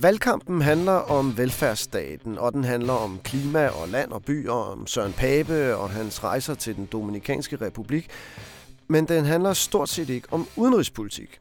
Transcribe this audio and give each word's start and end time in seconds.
Valgkampen 0.00 0.62
handler 0.62 0.92
om 0.92 1.38
velfærdsstaten, 1.38 2.38
og 2.38 2.52
den 2.52 2.64
handler 2.64 2.92
om 2.92 3.20
klima 3.24 3.66
og 3.66 3.88
land 3.88 4.12
og 4.12 4.24
by, 4.24 4.48
og 4.48 4.70
om 4.70 4.86
Søren 4.86 5.12
Pape 5.12 5.76
og 5.76 5.90
hans 5.90 6.24
rejser 6.24 6.54
til 6.54 6.76
den 6.76 6.86
Dominikanske 6.86 7.56
Republik. 7.56 8.10
Men 8.88 9.08
den 9.08 9.24
handler 9.24 9.52
stort 9.52 9.88
set 9.88 10.08
ikke 10.08 10.28
om 10.30 10.46
udenrigspolitik. 10.56 11.38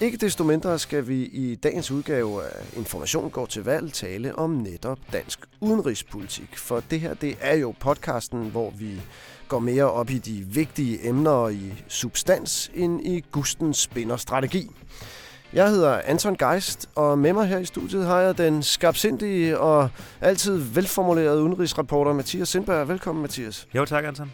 Ikke 0.00 0.16
desto 0.16 0.44
mindre 0.44 0.78
skal 0.78 1.08
vi 1.08 1.22
i 1.22 1.54
dagens 1.54 1.90
udgave 1.90 2.44
af 2.44 2.76
Information 2.76 3.30
går 3.30 3.46
til 3.46 3.64
valg 3.64 3.92
tale 3.92 4.38
om 4.38 4.50
netop 4.50 4.98
dansk 5.12 5.40
udenrigspolitik. 5.60 6.58
For 6.58 6.82
det 6.90 7.00
her, 7.00 7.14
det 7.14 7.36
er 7.40 7.54
jo 7.54 7.74
podcasten, 7.80 8.50
hvor 8.50 8.70
vi 8.70 9.00
går 9.48 9.58
mere 9.58 9.90
op 9.90 10.10
i 10.10 10.18
de 10.18 10.44
vigtige 10.46 11.08
emner 11.08 11.48
i 11.48 11.72
substans 11.88 12.70
end 12.74 13.06
i 13.06 13.24
Gustens 13.30 13.78
spinderstrategi. 13.78 14.58
strategi. 14.58 15.23
Jeg 15.54 15.70
hedder 15.70 16.00
Anton 16.04 16.36
Geist, 16.36 16.88
og 16.94 17.18
med 17.18 17.32
mig 17.32 17.46
her 17.46 17.58
i 17.58 17.64
studiet 17.64 18.06
har 18.06 18.20
jeg 18.20 18.38
den 18.38 18.62
skabsindige 18.62 19.58
og 19.58 19.90
altid 20.20 20.56
velformulerede 20.56 21.42
udenrigsreporter 21.42 22.12
Mathias 22.12 22.48
Sindberg. 22.48 22.88
Velkommen, 22.88 23.22
Mathias. 23.22 23.68
Jo, 23.74 23.84
tak, 23.84 24.04
Anton. 24.04 24.32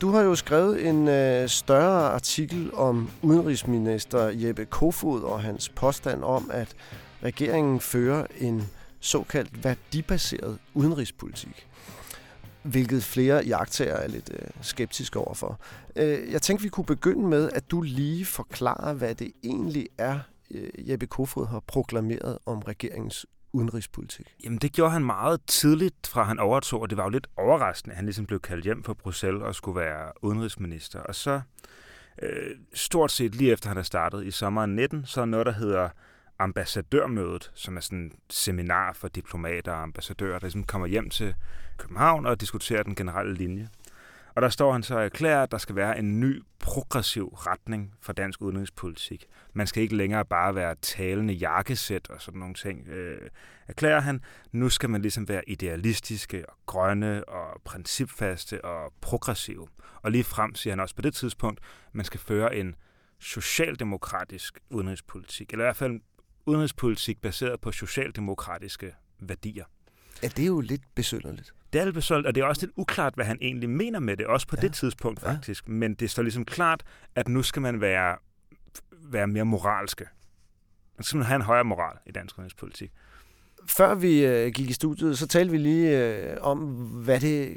Du 0.00 0.10
har 0.10 0.22
jo 0.22 0.34
skrevet 0.34 0.88
en 0.88 1.08
øh, 1.08 1.48
større 1.48 2.10
artikel 2.10 2.74
om 2.74 3.10
udenrigsminister 3.22 4.28
Jeppe 4.28 4.64
Kofod 4.64 5.22
og 5.22 5.40
hans 5.40 5.68
påstand 5.68 6.24
om, 6.24 6.50
at 6.52 6.68
regeringen 7.24 7.80
fører 7.80 8.26
en 8.40 8.62
såkaldt 9.00 9.64
værdibaseret 9.64 10.58
udenrigspolitik 10.74 11.66
hvilket 12.62 13.04
flere 13.04 13.42
jagttager 13.46 13.94
er 13.94 14.08
lidt 14.08 14.30
øh, 14.32 14.48
skeptiske 14.60 15.18
overfor. 15.18 15.60
Øh, 15.96 16.32
jeg 16.32 16.42
tænkte, 16.42 16.62
vi 16.62 16.68
kunne 16.68 16.86
begynde 16.86 17.28
med, 17.28 17.50
at 17.54 17.70
du 17.70 17.82
lige 17.82 18.24
forklarer, 18.24 18.92
hvad 18.92 19.14
det 19.14 19.32
egentlig 19.42 19.86
er, 19.98 20.18
øh, 20.50 20.90
Jeppe 20.90 21.06
Kofod 21.06 21.46
har 21.46 21.60
proklameret 21.60 22.38
om 22.46 22.58
regeringens 22.58 23.26
udenrigspolitik? 23.52 24.34
Jamen 24.44 24.58
det 24.58 24.72
gjorde 24.72 24.92
han 24.92 25.04
meget 25.04 25.40
tidligt 25.46 26.06
fra 26.06 26.22
han 26.22 26.38
overtog, 26.38 26.80
og 26.80 26.90
det 26.90 26.98
var 26.98 27.04
jo 27.04 27.10
lidt 27.10 27.26
overraskende, 27.36 27.92
at 27.92 27.96
han 27.96 28.04
ligesom 28.04 28.26
blev 28.26 28.40
kaldt 28.40 28.64
hjem 28.64 28.84
fra 28.84 28.94
Bruxelles 28.94 29.42
og 29.42 29.54
skulle 29.54 29.80
være 29.80 30.12
udenrigsminister. 30.22 31.00
Og 31.00 31.14
så 31.14 31.40
øh, 32.22 32.56
stort 32.74 33.12
set 33.12 33.34
lige 33.34 33.52
efter 33.52 33.68
han 33.68 33.78
er 33.78 33.82
startet 33.82 34.26
i 34.26 34.30
sommeren 34.30 34.76
19, 34.76 35.04
så 35.06 35.20
er 35.20 35.24
noget, 35.24 35.46
der 35.46 35.52
hedder 35.52 35.88
ambassadørmødet, 36.42 37.50
som 37.54 37.76
er 37.76 37.80
sådan 37.80 38.06
et 38.06 38.12
seminar 38.30 38.92
for 38.92 39.08
diplomater 39.08 39.72
og 39.72 39.82
ambassadører, 39.82 40.38
der 40.38 40.46
ligesom 40.46 40.64
kommer 40.64 40.86
hjem 40.86 41.10
til 41.10 41.34
København 41.78 42.26
og 42.26 42.40
diskuterer 42.40 42.82
den 42.82 42.94
generelle 42.94 43.34
linje. 43.34 43.68
Og 44.34 44.42
der 44.42 44.48
står 44.48 44.72
han 44.72 44.82
så 44.82 44.94
og 44.94 45.04
erklærer, 45.04 45.42
at 45.42 45.50
der 45.50 45.58
skal 45.58 45.76
være 45.76 45.98
en 45.98 46.20
ny 46.20 46.42
progressiv 46.58 47.28
retning 47.28 47.94
for 48.00 48.12
dansk 48.12 48.42
udenrigspolitik. 48.42 49.26
Man 49.52 49.66
skal 49.66 49.82
ikke 49.82 49.96
længere 49.96 50.24
bare 50.24 50.54
være 50.54 50.74
talende 50.82 51.34
jakkesæt 51.34 52.10
og 52.10 52.22
sådan 52.22 52.40
nogle 52.40 52.54
ting. 52.54 52.88
Øh, 52.88 53.28
erklærer 53.68 54.00
han, 54.00 54.20
nu 54.52 54.68
skal 54.68 54.90
man 54.90 55.02
ligesom 55.02 55.28
være 55.28 55.48
idealistiske 55.48 56.48
og 56.48 56.56
grønne 56.66 57.28
og 57.28 57.60
principfaste 57.64 58.64
og 58.64 58.92
progressive. 59.00 59.68
Og 60.02 60.10
lige 60.10 60.24
frem 60.24 60.54
siger 60.54 60.72
han 60.72 60.80
også 60.80 60.94
på 60.94 61.02
det 61.02 61.14
tidspunkt, 61.14 61.60
at 61.86 61.94
man 61.94 62.04
skal 62.04 62.20
føre 62.20 62.56
en 62.56 62.74
socialdemokratisk 63.18 64.58
udenrigspolitik, 64.70 65.52
eller 65.52 65.64
i 65.64 65.66
hvert 65.66 65.76
fald 65.76 66.00
udenrigspolitik 66.46 67.22
baseret 67.22 67.60
på 67.60 67.72
socialdemokratiske 67.72 68.94
værdier. 69.20 69.64
Ja, 70.22 70.28
det 70.28 70.42
er 70.42 70.46
jo 70.46 70.60
lidt 70.60 70.82
besynderligt. 70.94 71.54
Det 71.72 71.80
er 71.80 71.84
lidt 71.84 71.94
besynderligt, 71.94 72.26
og 72.28 72.34
det 72.34 72.40
er 72.40 72.44
også 72.44 72.66
lidt 72.66 72.76
uklart, 72.76 73.14
hvad 73.14 73.24
han 73.24 73.38
egentlig 73.40 73.70
mener 73.70 73.98
med 73.98 74.16
det, 74.16 74.26
også 74.26 74.46
på 74.46 74.56
ja. 74.56 74.62
det 74.62 74.74
tidspunkt 74.74 75.20
faktisk. 75.20 75.66
Ja. 75.66 75.72
Men 75.72 75.94
det 75.94 76.10
står 76.10 76.22
ligesom 76.22 76.44
klart, 76.44 76.82
at 77.14 77.28
nu 77.28 77.42
skal 77.42 77.62
man 77.62 77.80
være, 77.80 78.16
være 78.92 79.26
mere 79.26 79.44
moralske. 79.44 80.04
Man 80.98 81.04
skal 81.04 81.22
have 81.22 81.36
en 81.36 81.42
højere 81.42 81.64
moral 81.64 81.96
i 82.06 82.12
dansk 82.12 82.38
udenrigspolitik. 82.38 82.92
Før 83.66 83.94
vi 83.94 84.26
øh, 84.26 84.52
gik 84.52 84.70
i 84.70 84.72
studiet, 84.72 85.18
så 85.18 85.26
talte 85.26 85.50
vi 85.50 85.58
lige 85.58 85.98
øh, 85.98 86.36
om, 86.40 86.58
hvad 87.04 87.20
det 87.20 87.56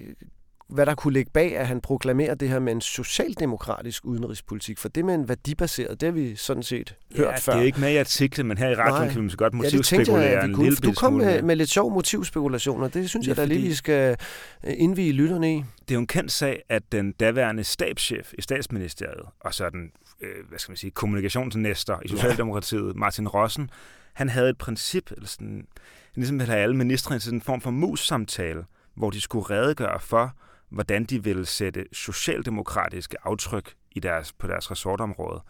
hvad 0.70 0.86
der 0.86 0.96
kunne 0.96 1.14
ligge 1.14 1.32
bag, 1.34 1.58
at 1.58 1.68
han 1.68 1.82
proklamerer 1.82 2.36
det 2.36 2.50
her 2.50 2.60
med 2.60 2.74
en 2.74 2.82
socialdemokratisk 2.82 4.06
udenrigspolitik. 4.06 4.78
For 4.78 4.90
det 4.90 5.06
med 5.06 5.16
en 5.16 5.30
værdibaseret, 5.30 6.02
det 6.02 6.08
har 6.08 6.14
vi 6.14 6.36
sådan 6.36 6.64
set 6.64 6.96
hørt 7.18 7.28
ja, 7.28 7.38
før. 7.38 7.54
det 7.54 7.62
er 7.62 7.66
ikke 7.66 7.80
med 7.80 7.94
i 7.94 7.98
artiklen, 7.98 8.48
men 8.48 8.58
her 8.58 8.70
i 8.70 8.76
radioen 8.76 9.10
kan 9.10 9.24
vi 9.24 9.30
så 9.30 9.38
godt 9.38 9.54
motivspekulere 9.54 10.24
ja, 10.24 10.38
jeg, 10.38 10.46
en 10.46 10.64
lille 10.64 10.78
Du 10.78 10.94
kom 10.94 11.14
med, 11.14 11.42
med 11.42 11.56
lidt 11.56 11.70
sjov 11.70 11.92
motivspekulationer. 11.92 12.88
Det 12.88 13.10
synes 13.10 13.28
ja, 13.28 13.30
jeg 13.30 13.38
da 13.38 13.46
lige, 13.46 13.62
vi 13.62 13.74
skal 13.74 14.18
øh, 14.64 14.74
indvige 14.78 15.12
lytterne 15.12 15.56
i. 15.56 15.64
Det 15.80 15.92
er 15.92 15.96
jo 15.96 16.00
en 16.00 16.08
kendt 16.08 16.32
sag, 16.32 16.62
at 16.70 16.92
den 16.92 17.12
daværende 17.12 17.64
stabschef 17.64 18.34
i 18.38 18.42
statsministeriet, 18.42 19.26
og 19.40 19.54
så 19.54 19.70
den 19.70 19.92
øh, 20.22 20.50
hvad 20.50 20.60
skal 20.60 20.72
man 20.72 20.78
sige, 20.78 20.92
kommunikationsnæster 20.92 21.98
i 22.06 22.08
Socialdemokratiet, 22.08 22.88
ja. 22.88 23.00
Martin 23.00 23.28
Rossen, 23.28 23.70
han 24.14 24.30
havde 24.30 24.50
et 24.50 24.58
princip, 24.58 25.12
eller 25.12 25.28
sådan, 25.28 25.68
ligesom 26.16 26.40
ville 26.40 26.52
have 26.52 26.64
alle 26.64 26.76
ministre 26.76 27.20
til 27.20 27.34
en 27.34 27.42
form 27.42 27.62
for 27.62 27.72
mus-samtale, 27.72 28.66
hvor 28.96 29.10
de 29.10 29.22
skulle 29.22 29.50
redegøre 29.50 30.00
for, 30.00 30.36
hvordan 30.70 31.04
de 31.04 31.24
vil 31.24 31.46
sætte 31.46 31.86
socialdemokratiske 31.92 33.18
aftryk 33.24 33.74
i 33.92 34.00
deres, 34.00 34.34
på 34.34 34.48
deres 34.48 34.72
resortområde. 34.72 35.42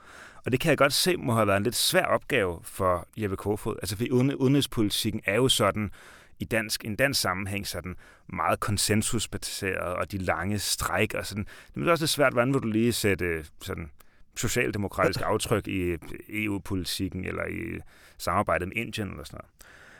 Og 0.45 0.51
det 0.51 0.59
kan 0.59 0.69
jeg 0.69 0.77
godt 0.77 0.93
se 0.93 1.17
må 1.17 1.33
have 1.33 1.47
været 1.47 1.57
en 1.57 1.63
lidt 1.63 1.75
svær 1.75 2.05
opgave 2.05 2.59
for 2.63 3.07
Jeppe 3.17 3.35
Kofod. 3.35 3.75
Altså, 3.81 3.97
for 3.97 4.05
udenrigspolitikken 4.39 5.21
er 5.25 5.35
jo 5.35 5.49
sådan, 5.49 5.91
i 6.39 6.45
dansk, 6.45 6.85
en 6.85 6.95
dansk 6.95 7.21
sammenhæng 7.21 7.67
sådan 7.67 7.95
meget 8.27 8.59
konsensusbaseret, 8.59 9.95
og 9.95 10.11
de 10.11 10.17
lange 10.17 10.59
stræk 10.59 11.13
og 11.13 11.25
sådan. 11.25 11.47
Det 11.75 11.87
er 11.87 11.91
også 11.91 12.03
lidt 12.03 12.11
svært, 12.11 12.33
hvordan 12.33 12.53
vil 12.53 12.61
du 12.61 12.67
lige 12.67 12.93
sætte 12.93 13.45
sådan 13.61 13.91
socialdemokratisk 14.35 15.21
aftryk 15.31 15.67
i 15.67 15.97
EU-politikken 16.29 17.25
eller 17.25 17.45
i 17.45 17.79
samarbejdet 18.17 18.67
med 18.67 18.77
Indien 18.77 19.09
eller 19.09 19.23
sådan 19.23 19.37
noget. 19.37 19.51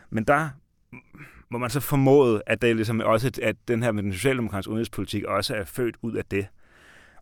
Men 0.10 0.24
der 0.24 0.50
må 1.50 1.58
man 1.58 1.70
så 1.70 1.80
formode, 1.80 2.42
at, 2.46 2.62
det 2.62 2.76
ligesom 2.76 3.00
også, 3.00 3.32
at 3.42 3.56
den 3.68 3.84
her 3.84 3.92
med 3.92 4.04
den 4.04 4.14
socialdemokratiske 4.14 4.70
udenrigspolitik 4.70 5.24
også 5.24 5.56
er 5.56 5.64
født 5.64 5.96
ud 6.02 6.14
af 6.14 6.26
det. 6.26 6.48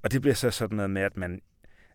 Og 0.04 0.12
det 0.12 0.22
bliver 0.22 0.36
så 0.36 0.52
sådan 0.52 0.76
noget 0.76 0.90
med, 0.90 1.02
at 1.02 1.18
man 1.18 1.42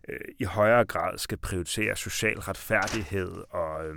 øh, 0.09 0.19
i 0.39 0.43
højere 0.43 0.85
grad 0.85 1.17
skal 1.17 1.37
prioritere 1.37 1.95
social 1.95 2.39
retfærdighed 2.39 3.31
og 3.49 3.87
øh, 3.87 3.95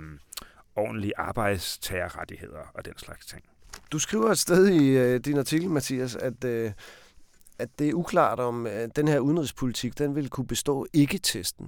ordentlige 0.75 1.13
arbejdstagerrettigheder 1.17 2.71
og 2.73 2.85
den 2.85 2.97
slags 2.97 3.25
ting. 3.25 3.43
Du 3.91 3.99
skriver 3.99 4.31
et 4.31 4.39
sted 4.39 4.67
i 4.67 4.89
øh, 4.89 5.19
din 5.19 5.37
artikel, 5.37 5.69
Mathias, 5.69 6.15
at, 6.15 6.43
øh, 6.43 6.71
at 7.59 7.69
det 7.79 7.89
er 7.89 7.93
uklart, 7.93 8.39
om 8.39 8.65
at 8.65 8.95
den 8.95 9.07
her 9.07 9.19
udenrigspolitik 9.19 9.97
den 9.97 10.15
vil 10.15 10.29
kunne 10.29 10.47
bestå 10.47 10.85
ikke-testen. 10.93 11.67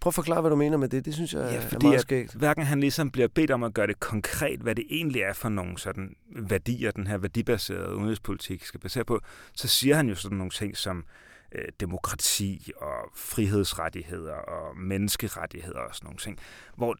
Prøv 0.00 0.10
at 0.10 0.14
forklare, 0.14 0.40
hvad 0.40 0.50
du 0.50 0.56
mener 0.56 0.76
med 0.76 0.88
det. 0.88 1.04
Det 1.04 1.14
synes 1.14 1.34
jeg 1.34 1.52
ja, 1.52 1.60
fordi 1.60 1.86
er 1.86 1.90
meget 1.90 2.00
skægt. 2.00 2.34
hverken 2.34 2.64
han 2.64 2.80
ligesom 2.80 3.10
bliver 3.10 3.28
bedt 3.28 3.50
om 3.50 3.62
at 3.62 3.74
gøre 3.74 3.86
det 3.86 4.00
konkret, 4.00 4.60
hvad 4.60 4.74
det 4.74 4.84
egentlig 4.90 5.22
er 5.22 5.32
for 5.32 5.48
nogle 5.48 5.78
sådan 5.78 6.14
værdier, 6.28 6.90
den 6.90 7.06
her 7.06 7.18
værdibaserede 7.18 7.96
udenrigspolitik 7.96 8.64
skal 8.64 8.80
basere 8.80 9.04
på, 9.04 9.20
så 9.54 9.68
siger 9.68 9.96
han 9.96 10.08
jo 10.08 10.14
sådan 10.14 10.38
nogle 10.38 10.50
ting 10.50 10.76
som 10.76 11.04
øh, 11.52 11.64
demokrati 11.80 12.72
og 12.76 13.10
frihedsrettigheder 13.14 14.34
og 14.34 14.76
menneskerettigheder 14.76 15.80
og 15.80 15.94
sådan 15.94 16.06
nogle 16.06 16.18
ting, 16.18 16.38
hvor 16.76 16.96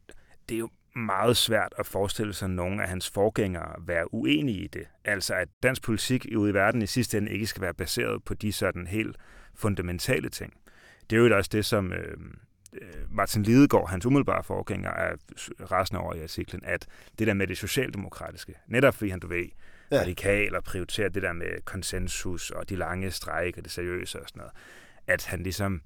det 0.49 0.55
er 0.55 0.59
jo 0.59 0.69
meget 0.95 1.37
svært 1.37 1.73
at 1.79 1.85
forestille 1.85 2.33
sig 2.33 2.49
nogle 2.49 2.83
af 2.83 2.89
hans 2.89 3.09
forgængere 3.09 3.75
være 3.87 4.13
uenige 4.13 4.63
i 4.63 4.67
det. 4.67 4.87
Altså 5.05 5.33
at 5.33 5.47
dansk 5.63 5.83
politik 5.83 6.25
ude 6.37 6.49
i 6.49 6.53
verden 6.53 6.81
i 6.81 6.87
sidste 6.87 7.17
ende 7.17 7.31
ikke 7.31 7.47
skal 7.47 7.61
være 7.61 7.73
baseret 7.73 8.23
på 8.23 8.33
de 8.33 8.51
sådan 8.51 8.87
helt 8.87 9.17
fundamentale 9.55 10.29
ting. 10.29 10.53
Det 11.09 11.15
er 11.15 11.27
jo 11.27 11.37
også 11.37 11.49
det, 11.53 11.65
som 11.65 11.93
Øh, 11.93 12.17
Martin 13.09 13.43
Lidegaard, 13.43 13.89
hans 13.89 14.05
umiddelbare 14.05 14.43
forgænger, 14.43 14.89
er 14.89 15.15
rasende 15.71 16.01
over 16.01 16.13
i 16.13 16.23
artiklen, 16.23 16.61
at 16.65 16.87
det 17.19 17.27
der 17.27 17.33
med 17.33 17.47
det 17.47 17.57
socialdemokratiske, 17.57 18.53
netop 18.67 18.95
fordi 18.95 19.09
han, 19.09 19.19
du 19.19 19.27
ved, 19.27 19.45
ja. 19.91 20.01
radikal 20.01 20.55
og 20.55 20.63
prioriterer 20.63 21.09
det 21.09 21.23
der 21.23 21.33
med 21.33 21.61
konsensus 21.65 22.51
og 22.51 22.69
de 22.69 22.75
lange 22.75 23.11
stræk 23.11 23.57
og 23.57 23.63
det 23.63 23.71
seriøse 23.71 24.21
og 24.21 24.27
sådan 24.27 24.39
noget, 24.39 24.53
at 25.07 25.25
han 25.25 25.43
ligesom 25.43 25.81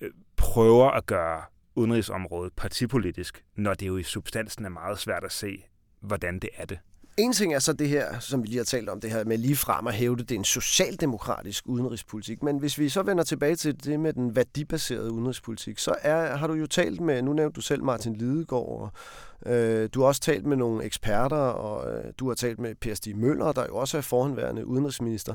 øh, 0.00 0.10
prøver 0.36 0.90
at 0.90 1.06
gøre 1.06 1.42
udenrigsområdet 1.74 2.52
partipolitisk, 2.52 3.44
når 3.56 3.74
det 3.74 3.86
jo 3.86 3.96
i 3.96 4.02
substansen 4.02 4.64
er 4.64 4.68
meget 4.68 4.98
svært 4.98 5.24
at 5.24 5.32
se, 5.32 5.64
hvordan 6.00 6.38
det 6.38 6.50
er 6.56 6.64
det. 6.64 6.78
En 7.18 7.32
ting 7.32 7.54
er 7.54 7.58
så 7.58 7.72
det 7.72 7.88
her, 7.88 8.18
som 8.18 8.42
vi 8.42 8.46
lige 8.48 8.56
har 8.58 8.64
talt 8.64 8.88
om, 8.88 9.00
det 9.00 9.10
her 9.10 9.24
med 9.24 9.38
lige 9.38 9.56
frem 9.56 9.86
at 9.86 9.94
hævde, 9.94 10.22
det 10.22 10.30
er 10.30 10.38
en 10.38 10.44
socialdemokratisk 10.44 11.64
udenrigspolitik. 11.66 12.42
Men 12.42 12.58
hvis 12.58 12.78
vi 12.78 12.88
så 12.88 13.02
vender 13.02 13.24
tilbage 13.24 13.56
til 13.56 13.84
det 13.84 14.00
med 14.00 14.12
den 14.12 14.36
værdibaserede 14.36 15.12
udenrigspolitik, 15.12 15.78
så 15.78 15.94
er, 16.02 16.36
har 16.36 16.46
du 16.46 16.52
jo 16.52 16.66
talt 16.66 17.00
med, 17.00 17.22
nu 17.22 17.32
nævnte 17.32 17.56
du 17.56 17.60
selv 17.60 17.84
Martin 17.84 18.14
Lidegaard, 18.14 18.80
og 18.80 18.92
øh, 19.46 19.88
du 19.94 20.00
har 20.00 20.06
også 20.06 20.20
talt 20.20 20.46
med 20.46 20.56
nogle 20.56 20.84
eksperter, 20.84 21.36
og 21.36 21.92
øh, 21.92 22.12
du 22.18 22.28
har 22.28 22.34
talt 22.34 22.58
med 22.58 22.74
Per 22.74 22.94
Stig 22.94 23.16
Møller, 23.16 23.52
der 23.52 23.66
jo 23.66 23.76
også 23.76 23.96
er 23.96 24.02
forhenværende 24.02 24.66
udenrigsminister. 24.66 25.34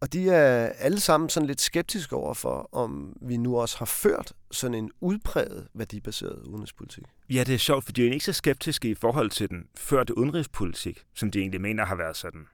Og 0.00 0.12
de 0.12 0.30
er 0.30 0.66
alle 0.66 1.00
sammen 1.00 1.30
sådan 1.30 1.46
lidt 1.46 1.60
skeptiske 1.60 2.16
over 2.16 2.34
for, 2.34 2.68
om 2.72 3.16
vi 3.22 3.36
nu 3.36 3.58
også 3.58 3.78
har 3.78 3.86
ført 3.86 4.32
sådan 4.50 4.74
en 4.74 4.90
udpræget 5.00 5.68
værdibaseret 5.74 6.42
udenrigspolitik. 6.46 7.04
Ja, 7.30 7.44
det 7.44 7.54
er 7.54 7.58
sjovt, 7.58 7.84
for 7.84 7.92
de 7.92 8.08
er 8.08 8.12
ikke 8.12 8.24
så 8.24 8.32
skeptiske 8.32 8.90
i 8.90 8.94
forhold 8.94 9.30
til 9.30 9.48
den 9.48 9.66
førte 9.76 10.18
udenrigspolitik, 10.18 11.04
som 11.14 11.30
de 11.30 11.38
egentlig 11.38 11.60
mener 11.60 11.84
har 11.84 11.94
været 11.96 12.16
sådan, 12.16 12.46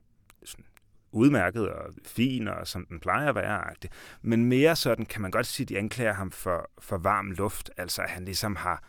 sådan 0.44 0.64
udmærket 1.12 1.68
og 1.68 1.94
fin, 2.04 2.48
og 2.48 2.66
som 2.66 2.86
den 2.86 3.00
plejer 3.00 3.28
at 3.28 3.34
være. 3.34 3.74
Men 4.22 4.44
mere 4.44 4.76
sådan 4.76 5.06
kan 5.06 5.22
man 5.22 5.30
godt 5.30 5.46
sige, 5.46 5.64
at 5.64 5.68
de 5.68 5.78
anklager 5.78 6.12
ham 6.12 6.30
for, 6.30 6.70
for 6.78 6.98
varm 6.98 7.30
luft, 7.30 7.70
altså 7.76 8.02
at 8.02 8.10
han 8.10 8.24
ligesom 8.24 8.56
har 8.56 8.82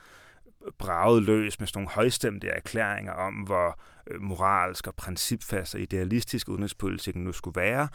braget 0.77 1.23
løs 1.23 1.59
med 1.59 1.67
sådan 1.67 1.79
nogle 1.79 1.89
højstemte 1.89 2.47
erklæringer 2.47 3.13
om, 3.13 3.33
hvor 3.33 3.79
øh, 4.07 4.21
moralsk 4.21 4.87
og 4.87 4.95
principfast 4.95 5.75
og 5.75 5.81
idealistisk 5.81 6.49
udenrigspolitikken 6.49 7.23
nu 7.23 7.31
skulle 7.31 7.61
være, 7.61 7.87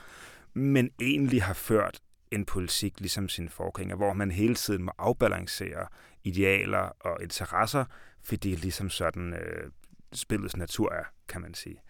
men 0.54 0.90
egentlig 1.00 1.42
har 1.42 1.54
ført 1.54 2.00
en 2.30 2.44
politik 2.44 3.00
ligesom 3.00 3.28
sin 3.28 3.48
forgænger, 3.48 3.96
hvor 3.96 4.12
man 4.12 4.30
hele 4.30 4.54
tiden 4.54 4.82
må 4.82 4.92
afbalancere 4.98 5.86
idealer 6.24 6.92
og 7.00 7.22
interesser, 7.22 7.84
fordi 8.22 8.54
ligesom 8.54 8.90
sådan 8.90 9.34
øh, 9.34 9.70
spillets 10.12 10.56
natur 10.56 10.92
er, 10.92 11.04
kan 11.28 11.40
man 11.40 11.54
sige. 11.54 11.82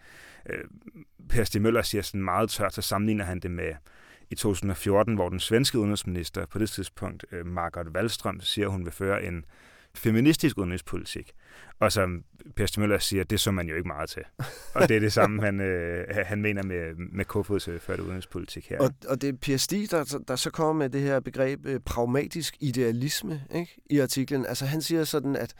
Øh, 0.49 0.63
per 1.29 1.43
Stig 1.43 1.61
Møller 1.61 1.81
siger 1.81 2.01
sådan 2.01 2.23
meget 2.23 2.49
tørt, 2.49 2.73
så 2.73 2.81
sammenligner 2.81 3.25
han 3.25 3.39
det 3.39 3.51
med 3.51 3.73
i 4.29 4.35
2014, 4.35 5.15
hvor 5.15 5.29
den 5.29 5.39
svenske 5.39 5.79
udenrigsminister 5.79 6.45
på 6.45 6.59
det 6.59 6.69
tidspunkt, 6.69 7.25
øh, 7.31 7.45
Margot 7.45 7.87
Wallström, 7.97 8.39
siger, 8.39 8.67
at 8.67 8.71
hun 8.71 8.85
vil 8.85 8.93
føre 8.93 9.23
en 9.23 9.45
feministisk 9.95 10.57
udenrigspolitik. 10.57 11.31
Og 11.79 11.91
som 11.91 12.23
Per 12.55 12.79
Møller 12.79 12.99
siger, 12.99 13.23
det 13.23 13.39
så 13.39 13.51
man 13.51 13.67
jo 13.67 13.75
ikke 13.75 13.87
meget 13.87 14.09
til. 14.09 14.21
Og 14.75 14.89
det 14.89 14.95
er 14.95 14.99
det 14.99 15.13
samme, 15.13 15.41
han, 15.41 15.61
øh, 15.61 16.05
han 16.25 16.41
mener 16.41 16.63
med, 16.63 16.95
med 16.95 17.25
Kofods 17.25 17.69
førte 17.79 18.03
udenrigspolitik 18.03 18.69
her. 18.69 18.79
Og, 18.79 18.91
og 19.07 19.21
det 19.21 19.29
er 19.29 19.33
Per 19.41 19.57
Stig, 19.57 19.91
der, 19.91 20.19
der 20.27 20.35
så 20.35 20.49
kommer 20.49 20.73
med 20.73 20.89
det 20.89 21.01
her 21.01 21.19
begreb 21.19 21.65
øh, 21.65 21.79
pragmatisk 21.79 22.57
idealisme 22.59 23.41
ikke? 23.55 23.81
i 23.89 23.99
artiklen. 23.99 24.45
Altså 24.45 24.65
han 24.65 24.81
siger 24.81 25.03
sådan, 25.03 25.35
at 25.35 25.53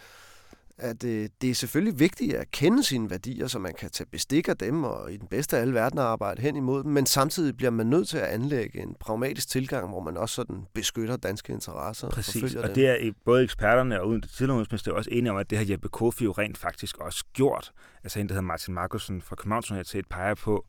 at 0.81 1.03
øh, 1.03 1.29
det 1.41 1.49
er 1.49 1.55
selvfølgelig 1.55 1.99
vigtigt 1.99 2.33
at 2.33 2.51
kende 2.51 2.83
sine 2.83 3.09
værdier, 3.09 3.47
så 3.47 3.59
man 3.59 3.73
kan 3.73 3.89
tage 3.89 4.07
bestik 4.11 4.47
af 4.47 4.57
dem 4.57 4.83
og 4.83 5.13
i 5.13 5.17
den 5.17 5.27
bedste 5.27 5.57
af 5.57 5.61
alle 5.61 5.73
verdener 5.73 6.03
arbejde 6.03 6.41
hen 6.41 6.55
imod 6.55 6.83
dem, 6.83 6.91
men 6.91 7.05
samtidig 7.05 7.57
bliver 7.57 7.69
man 7.69 7.87
nødt 7.87 8.07
til 8.07 8.17
at 8.17 8.27
anlægge 8.27 8.81
en 8.81 8.95
pragmatisk 8.99 9.49
tilgang, 9.49 9.89
hvor 9.89 9.99
man 9.99 10.17
også 10.17 10.35
sådan 10.35 10.65
beskytter 10.73 11.17
danske 11.17 11.53
interesser. 11.53 12.09
Præcis, 12.09 12.55
og, 12.55 12.63
og 12.63 12.75
det 12.75 12.87
er 12.87 13.11
både 13.25 13.43
eksperterne 13.43 14.01
og 14.01 14.07
uden 14.07 14.21
tidligere 14.21 14.65
også 14.95 15.09
enige 15.11 15.31
om, 15.31 15.37
at 15.37 15.49
det 15.49 15.57
har 15.57 15.65
Jeppe 15.69 15.89
Kofi 15.89 16.23
jo 16.23 16.31
rent 16.31 16.57
faktisk 16.57 16.97
også 16.97 17.25
gjort. 17.33 17.71
Altså 18.03 18.19
en, 18.19 18.27
der 18.27 18.33
hedder 18.33 18.47
Martin 18.47 18.73
Markusen 18.73 19.21
fra 19.21 19.35
Københavns 19.35 19.71
Universitet, 19.71 20.05
peger 20.09 20.35
på, 20.35 20.65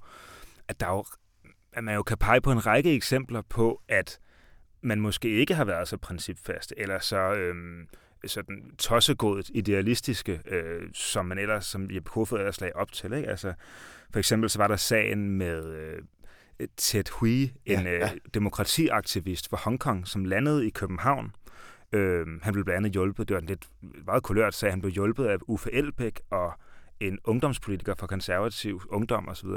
at, 0.68 0.80
der 0.80 0.88
jo, 0.88 1.04
at 1.72 1.84
man 1.84 1.94
jo 1.94 2.02
kan 2.02 2.18
pege 2.18 2.40
på 2.40 2.52
en 2.52 2.66
række 2.66 2.94
eksempler 2.94 3.42
på, 3.48 3.82
at 3.88 4.18
man 4.82 5.00
måske 5.00 5.28
ikke 5.28 5.54
har 5.54 5.64
været 5.64 5.88
så 5.88 5.96
principfast, 5.96 6.74
eller 6.76 6.98
så 6.98 7.16
øhm, 7.16 7.86
sådan 8.26 8.74
tossegodet 8.78 9.50
idealistiske, 9.54 10.40
øh, 10.48 10.82
som 10.92 11.26
man 11.26 11.38
ellers, 11.38 11.66
som 11.66 11.90
Jeppe 11.90 12.10
Kofod 12.10 12.38
ellers 12.38 12.60
lagde 12.60 12.76
op 12.76 12.92
til. 12.92 13.12
Ikke? 13.12 13.28
Altså, 13.28 13.54
for 14.12 14.18
eksempel 14.18 14.50
så 14.50 14.58
var 14.58 14.68
der 14.68 14.76
sagen 14.76 15.30
med 15.30 15.74
øh, 15.74 16.02
Ted 16.76 17.04
Hui, 17.18 17.42
en 17.42 17.52
ja, 17.66 17.82
ja. 17.82 18.04
Øh, 18.04 18.10
demokratiaktivist 18.34 19.48
fra 19.48 19.56
Hongkong, 19.56 20.08
som 20.08 20.24
landede 20.24 20.66
i 20.66 20.70
København. 20.70 21.32
Øh, 21.92 22.26
han 22.42 22.52
blev 22.52 22.64
blandt 22.64 22.76
andet 22.76 22.92
hjulpet, 22.92 23.28
det 23.28 23.34
var 23.34 23.40
en 23.40 23.46
lidt 23.46 23.68
meget 24.06 24.22
kulørt 24.22 24.54
sag, 24.54 24.70
han 24.70 24.80
blev 24.80 24.92
hjulpet 24.92 25.24
af 25.24 25.36
Uffe 25.48 25.72
Elbæk 25.72 26.20
og 26.30 26.52
en 27.00 27.18
ungdomspolitiker 27.24 27.94
fra 27.94 28.06
konservativ 28.06 28.82
ungdom 28.88 29.28
osv. 29.28 29.48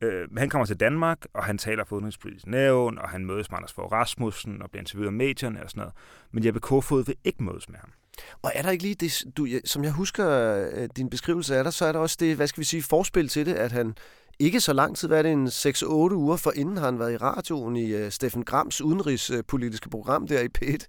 Øh, 0.00 0.28
han 0.36 0.48
kommer 0.48 0.66
til 0.66 0.80
Danmark, 0.80 1.26
og 1.34 1.44
han 1.44 1.58
taler 1.58 1.84
for 1.84 1.96
udenrigspolitisk 1.96 2.46
nævn, 2.46 2.98
og 2.98 3.08
han 3.08 3.24
mødes 3.24 3.50
med 3.50 3.58
Anders 3.58 3.72
Fogh 3.72 3.92
Rasmussen 3.92 4.62
og 4.62 4.70
bliver 4.70 4.82
interviewet 4.82 5.06
af 5.06 5.12
medierne 5.12 5.62
og 5.62 5.70
sådan 5.70 5.80
noget. 5.80 5.94
Men 6.32 6.44
Jeppe 6.44 6.60
Kofod 6.60 7.04
vil 7.04 7.16
ikke 7.24 7.44
mødes 7.44 7.68
med 7.68 7.78
ham. 7.78 7.90
Og 8.42 8.52
er 8.54 8.62
der 8.62 8.70
ikke 8.70 8.84
lige 8.84 8.94
det, 8.94 9.24
du, 9.36 9.46
som 9.64 9.84
jeg 9.84 9.92
husker 9.92 10.28
øh, 10.72 10.88
din 10.96 11.10
beskrivelse 11.10 11.56
af 11.56 11.64
der, 11.64 11.70
så 11.70 11.84
er 11.84 11.92
der 11.92 11.98
også 11.98 12.16
det, 12.20 12.36
hvad 12.36 12.46
skal 12.46 12.60
vi 12.60 12.64
sige, 12.64 12.82
forspil 12.82 13.28
til 13.28 13.46
det, 13.46 13.54
at 13.54 13.72
han 13.72 13.94
ikke 14.38 14.60
så 14.60 14.72
lang 14.72 14.96
tid, 14.96 15.08
hvad 15.08 15.18
er 15.18 15.22
det, 15.22 15.32
en 15.32 15.46
6-8 15.46 15.86
uger 15.86 16.36
for 16.36 16.52
inden 16.54 16.76
har 16.76 16.84
han 16.84 16.98
været 16.98 17.12
i 17.12 17.16
radioen 17.16 17.76
i 17.76 18.04
uh, 18.04 18.10
Steffen 18.10 18.44
Grams 18.44 18.80
udenrigspolitiske 18.80 19.90
program 19.90 20.26
der 20.26 20.40
i 20.40 20.48
P1, 20.58 20.86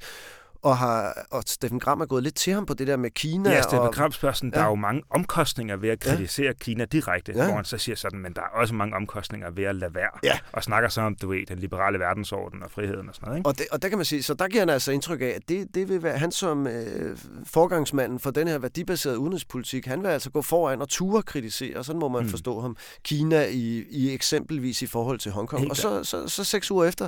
og, 0.67 0.77
har, 0.77 1.25
og 1.31 1.43
Steffen 1.45 1.79
Gram 1.79 2.01
er 2.01 2.05
gået 2.05 2.23
lidt 2.23 2.35
til 2.35 2.53
ham 2.53 2.65
på 2.65 2.73
det 2.73 2.87
der 2.87 2.97
med 2.97 3.09
Kina. 3.09 3.49
Ja, 3.49 3.61
Steffen 3.61 3.91
Gram 3.91 4.11
spørger 4.11 4.33
sådan, 4.33 4.51
ja. 4.53 4.59
der 4.59 4.65
er 4.65 4.69
jo 4.69 4.75
mange 4.75 5.03
omkostninger 5.09 5.77
ved 5.77 5.89
at 5.89 5.99
kritisere 5.99 6.45
ja. 6.45 6.53
Kina 6.53 6.85
direkte, 6.85 7.33
ja. 7.35 7.45
hvor 7.45 7.55
han 7.55 7.65
så 7.65 7.77
siger 7.77 7.95
sådan, 7.95 8.19
men 8.19 8.33
der 8.33 8.41
er 8.41 8.59
også 8.59 8.73
mange 8.73 8.95
omkostninger 8.95 9.51
ved 9.51 9.63
at 9.63 9.75
lade 9.75 9.95
være. 9.95 10.09
Ja. 10.23 10.39
Og 10.51 10.63
snakker 10.63 10.89
så 10.89 11.01
om, 11.01 11.15
du 11.15 11.29
ved, 11.29 11.45
den 11.45 11.59
liberale 11.59 11.99
verdensorden 11.99 12.63
og 12.63 12.71
friheden 12.71 13.09
og 13.09 13.15
sådan 13.15 13.27
noget. 13.27 13.37
Ikke? 13.37 13.49
Og, 13.49 13.57
det, 13.57 13.65
og 13.71 13.81
der 13.81 13.89
kan 13.89 13.97
man 13.97 14.05
sige, 14.05 14.23
så 14.23 14.33
der 14.33 14.47
giver 14.47 14.61
han 14.61 14.69
altså 14.69 14.91
indtryk 14.91 15.21
af, 15.21 15.33
at 15.35 15.49
det, 15.49 15.75
det 15.75 15.89
vil 15.89 16.03
være 16.03 16.17
han 16.17 16.31
som 16.31 16.67
øh, 16.67 17.17
forgangsmanden 17.43 18.19
for 18.19 18.31
den 18.31 18.47
her 18.47 18.57
værdibaserede 18.57 19.19
udenrigspolitik, 19.19 19.85
han 19.85 20.03
vil 20.03 20.07
altså 20.07 20.29
gå 20.29 20.41
foran 20.41 20.81
og 20.81 20.89
ture 20.89 21.23
kritisere, 21.23 21.77
og 21.77 21.85
sådan 21.85 21.99
må 21.99 22.07
man 22.07 22.23
mm. 22.23 22.29
forstå 22.29 22.61
ham. 22.61 22.77
Kina 23.03 23.45
i, 23.45 23.83
i 23.89 24.13
eksempelvis 24.13 24.81
i 24.81 24.87
forhold 24.87 25.19
til 25.19 25.31
Hongkong. 25.31 25.61
Helt 25.61 25.71
og 25.71 25.77
så, 25.77 26.03
så, 26.03 26.27
så 26.27 26.43
seks 26.43 26.71
uger 26.71 26.85
efter, 26.85 27.07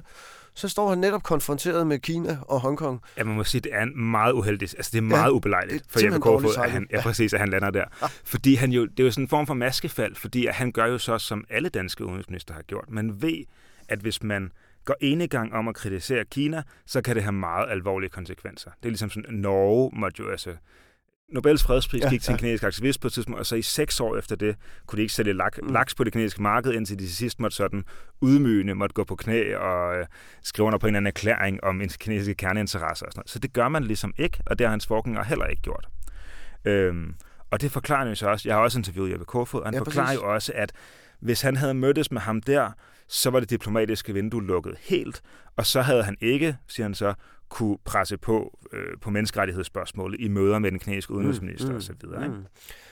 så 0.59 0.67
står 0.67 0.89
han 0.89 0.97
netop 0.97 1.23
konfronteret 1.23 1.87
med 1.87 1.99
Kina 1.99 2.37
og 2.41 2.59
Hongkong. 2.59 3.01
Ja, 3.17 3.23
man 3.23 3.35
må 3.35 3.43
sige, 3.43 3.61
det 3.61 3.73
er 3.73 3.83
en 3.83 4.01
meget 4.01 4.33
uheldigt. 4.33 4.75
Altså, 4.77 4.89
det 4.93 4.97
er 4.97 5.01
meget 5.01 5.23
ja, 5.23 5.31
ubelejligt 5.31 5.85
for 5.89 6.03
Jeppe 6.03 6.19
Kofod, 6.19 6.63
at 6.63 6.71
han, 6.71 6.87
ja, 6.91 7.01
præcis, 7.01 7.33
at 7.33 7.39
han 7.39 7.49
lander 7.49 7.69
der. 7.69 7.85
Ja. 8.01 8.07
Fordi 8.23 8.55
han 8.55 8.71
jo, 8.71 8.85
det 8.85 8.99
er 8.99 9.03
jo 9.03 9.11
sådan 9.11 9.23
en 9.23 9.27
form 9.27 9.47
for 9.47 9.53
maskefald, 9.53 10.15
fordi 10.15 10.45
at 10.45 10.53
han 10.53 10.71
gør 10.71 10.85
jo 10.85 10.97
så, 10.97 11.17
som 11.17 11.45
alle 11.49 11.69
danske 11.69 12.05
udenrigsminister 12.05 12.53
har 12.53 12.61
gjort. 12.61 12.85
Man 12.89 13.21
ved, 13.21 13.43
at 13.87 13.99
hvis 13.99 14.23
man 14.23 14.51
går 14.85 14.95
enegang 15.01 15.53
om 15.53 15.67
at 15.67 15.75
kritisere 15.75 16.25
Kina, 16.25 16.63
så 16.85 17.01
kan 17.01 17.15
det 17.15 17.23
have 17.23 17.33
meget 17.33 17.69
alvorlige 17.69 18.09
konsekvenser. 18.09 18.71
Det 18.71 18.85
er 18.85 18.89
ligesom 18.89 19.09
sådan, 19.09 19.33
Norge 19.33 19.91
måtte 19.93 20.23
jo 20.23 20.29
altså 20.29 20.55
Nobels 21.31 21.63
fredspris 21.63 22.03
ja, 22.03 22.09
gik 22.09 22.21
til 22.21 22.31
en 22.31 22.37
kinesisk 22.37 22.63
aktivist 22.63 23.01
på 23.01 23.07
et 23.07 23.13
tidspunkt, 23.13 23.39
og 23.39 23.45
så 23.45 23.55
i 23.55 23.61
seks 23.61 23.99
år 23.99 24.17
efter 24.17 24.35
det 24.35 24.55
kunne 24.87 24.97
de 24.97 25.01
ikke 25.01 25.13
sælge 25.13 25.33
lak, 25.33 25.57
mm. 25.63 25.73
laks 25.73 25.95
på 25.95 26.03
det 26.03 26.13
kinesiske 26.13 26.41
marked, 26.41 26.73
indtil 26.73 26.99
de 26.99 27.03
til 27.03 27.15
sidst 27.15 27.39
måtte 27.39 27.57
sådan 27.57 27.83
udmygende, 28.21 28.75
måtte 28.75 28.93
gå 28.93 29.03
på 29.03 29.15
knæ 29.15 29.55
og 29.55 29.97
øh, 29.97 30.05
skrive 30.43 30.65
under 30.65 30.79
på 30.79 30.87
en 30.87 30.89
eller 30.89 30.97
anden 30.97 31.07
erklæring 31.07 31.63
om 31.63 31.81
kinesiske 31.99 32.35
kerneinteresser 32.35 33.05
og 33.05 33.11
sådan 33.11 33.19
noget. 33.19 33.29
Så 33.29 33.39
det 33.39 33.53
gør 33.53 33.67
man 33.67 33.83
ligesom 33.83 34.13
ikke, 34.17 34.39
og 34.45 34.59
det 34.59 34.67
har 34.67 34.71
hans 34.71 34.87
forgænger 34.87 35.23
heller 35.23 35.45
ikke 35.45 35.61
gjort. 35.61 35.87
Øhm, 36.65 37.15
og 37.51 37.61
det 37.61 37.71
forklarer 37.71 38.09
jo 38.09 38.15
så 38.15 38.29
også, 38.29 38.49
jeg 38.49 38.55
har 38.55 38.61
også 38.61 38.79
interviewet 38.79 39.11
Jeppe 39.11 39.25
Kofod, 39.25 39.61
og 39.61 39.67
han 39.67 39.73
ja, 39.73 39.79
forklarer 39.79 40.05
præcis. 40.05 40.21
jo 40.21 40.33
også, 40.33 40.51
at 40.55 40.71
hvis 41.19 41.41
han 41.41 41.55
havde 41.55 41.73
mødtes 41.73 42.11
med 42.11 42.21
ham 42.21 42.41
der, 42.41 42.71
så 43.09 43.29
var 43.29 43.39
det 43.39 43.49
diplomatiske 43.49 44.13
vindue 44.13 44.43
lukket 44.43 44.75
helt, 44.79 45.21
og 45.55 45.65
så 45.65 45.81
havde 45.81 46.03
han 46.03 46.17
ikke, 46.21 46.57
siger 46.67 46.85
han 46.85 46.93
så, 46.93 47.13
kunne 47.49 47.77
presse 47.85 48.17
på 48.17 48.57
øh, 48.73 48.97
på 49.01 49.09
menneskerettighedsspørgsmålet 49.09 50.19
i 50.19 50.27
møder 50.27 50.59
med 50.59 50.71
den 50.71 50.79
kinesiske 50.79 51.13
udenrigsminister 51.13 51.67
mm, 51.67 51.73
mm, 51.73 51.77
osv. 51.77 52.29
Mm. 52.29 52.45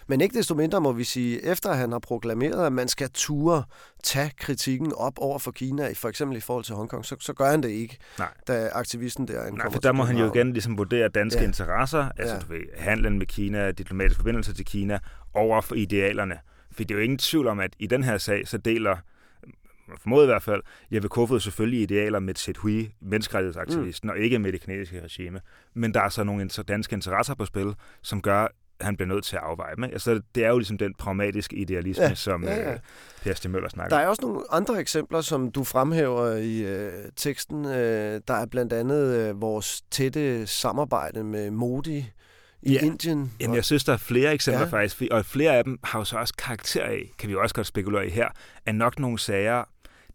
Men 0.07 0.21
ikke 0.21 0.37
desto 0.37 0.55
mindre 0.55 0.81
må 0.81 0.91
vi 0.91 1.03
sige, 1.03 1.45
efter 1.45 1.73
han 1.73 1.91
har 1.91 1.99
proklameret, 1.99 2.65
at 2.65 2.73
man 2.73 2.87
skal 2.87 3.09
ture 3.13 3.63
tage 4.03 4.31
kritikken 4.37 4.93
op 4.93 5.13
over 5.17 5.39
for 5.39 5.51
Kina, 5.51 5.91
for 5.93 6.09
eksempel 6.09 6.37
i 6.37 6.39
forhold 6.39 6.65
til 6.65 6.75
Hongkong, 6.75 7.05
så, 7.05 7.15
så 7.19 7.33
gør 7.33 7.49
han 7.49 7.63
det 7.63 7.69
ikke, 7.69 7.97
Nej. 8.19 8.27
da 8.47 8.69
aktivisten 8.73 9.27
der 9.27 9.51
Nej, 9.51 9.71
for 9.71 9.79
der 9.79 9.91
må 9.91 10.03
han 10.03 10.17
jo 10.17 10.33
igen 10.33 10.53
ligesom 10.53 10.77
vurdere 10.77 11.09
danske 11.09 11.39
ja. 11.39 11.47
interesser, 11.47 12.09
altså 12.17 12.35
ja. 12.35 12.39
du 12.39 12.47
ved, 12.47 12.61
handlen 12.77 13.17
med 13.17 13.25
Kina, 13.25 13.71
diplomatiske 13.71 14.17
forbindelser 14.17 14.53
til 14.53 14.65
Kina, 14.65 14.99
over 15.33 15.61
for 15.61 15.75
idealerne. 15.75 16.39
For 16.71 16.83
det 16.83 16.91
er 16.91 16.95
jo 16.95 17.01
ingen 17.01 17.17
tvivl 17.17 17.47
om, 17.47 17.59
at 17.59 17.75
i 17.79 17.87
den 17.87 18.03
her 18.03 18.17
sag, 18.17 18.47
så 18.47 18.57
deler 18.57 18.97
formodet 19.97 20.25
i 20.25 20.31
hvert 20.31 20.43
fald, 20.43 20.61
Jeppe 20.91 21.09
Kofod 21.09 21.39
selvfølgelig 21.39 21.81
idealer 21.81 22.19
med 22.19 22.33
Ted 22.33 22.55
Hui, 22.57 22.89
menneskerettighedsaktivisten, 23.01 24.07
mm. 24.07 24.11
og 24.11 24.17
ikke 24.17 24.39
med 24.39 24.51
det 24.51 24.61
kinesiske 24.61 25.03
regime. 25.03 25.41
Men 25.73 25.93
der 25.93 26.01
er 26.01 26.09
så 26.09 26.23
nogle 26.23 26.49
danske 26.67 26.93
interesser 26.93 27.35
på 27.35 27.45
spil, 27.45 27.73
som 28.01 28.21
gør, 28.21 28.43
at 28.43 28.51
han 28.85 28.97
bliver 28.97 29.07
nødt 29.07 29.23
til 29.23 29.35
at 29.35 29.41
afveje 29.41 29.75
dem. 29.75 29.83
Altså, 29.83 30.21
det 30.35 30.45
er 30.45 30.49
jo 30.49 30.57
ligesom 30.57 30.77
den 30.77 30.93
pragmatiske 30.93 31.55
idealisme, 31.55 32.03
ja, 32.03 32.15
som 32.15 32.43
ja, 32.43 32.55
ja. 32.55 32.73
Øh, 32.73 32.79
Per 33.21 33.33
Stig 33.33 33.51
Møller 33.51 33.69
snakker 33.69 33.97
Der 33.97 34.03
er 34.03 34.07
også 34.07 34.21
nogle 34.21 34.41
andre 34.49 34.79
eksempler, 34.79 35.21
som 35.21 35.51
du 35.51 35.63
fremhæver 35.63 36.35
i 36.35 36.59
øh, 36.59 36.91
teksten. 37.15 37.65
Øh, 37.65 38.21
der 38.27 38.33
er 38.33 38.45
blandt 38.45 38.73
andet 38.73 39.15
øh, 39.15 39.41
vores 39.41 39.81
tætte 39.91 40.47
samarbejde 40.47 41.23
med 41.23 41.51
Modi, 41.51 42.05
i 42.61 42.73
ja. 42.73 42.79
Indien. 42.79 43.31
Jamen, 43.39 43.55
jeg 43.55 43.65
synes, 43.65 43.83
der 43.83 43.93
er 43.93 43.97
flere 43.97 44.33
eksempler 44.33 44.67
ja. 44.67 44.71
faktisk, 44.71 45.11
og 45.11 45.25
flere 45.25 45.57
af 45.57 45.63
dem 45.63 45.79
har 45.83 45.99
jo 45.99 46.05
så 46.05 46.17
også 46.17 46.33
karakter 46.37 46.83
af, 46.83 47.11
kan 47.17 47.27
vi 47.27 47.33
jo 47.33 47.41
også 47.41 47.55
godt 47.55 47.67
spekulere 47.67 48.07
i 48.07 48.09
her, 48.09 48.29
er 48.65 48.71
nok 48.71 48.99
nogle 48.99 49.19
sager, 49.19 49.63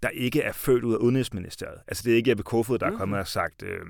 der 0.03 0.09
ikke 0.09 0.43
er 0.43 0.53
født 0.53 0.85
ud 0.85 0.95
af 0.95 0.99
Udenrigsministeriet. 0.99 1.79
Altså 1.89 2.03
det 2.05 2.13
er 2.13 2.17
ikke 2.17 2.31
Jeppe 2.31 2.43
Kofod, 2.43 2.79
der 2.79 2.89
mm. 2.89 2.95
er 2.95 2.99
kommet 2.99 3.19
og 3.21 3.27
sagt, 3.27 3.63
øh, 3.63 3.81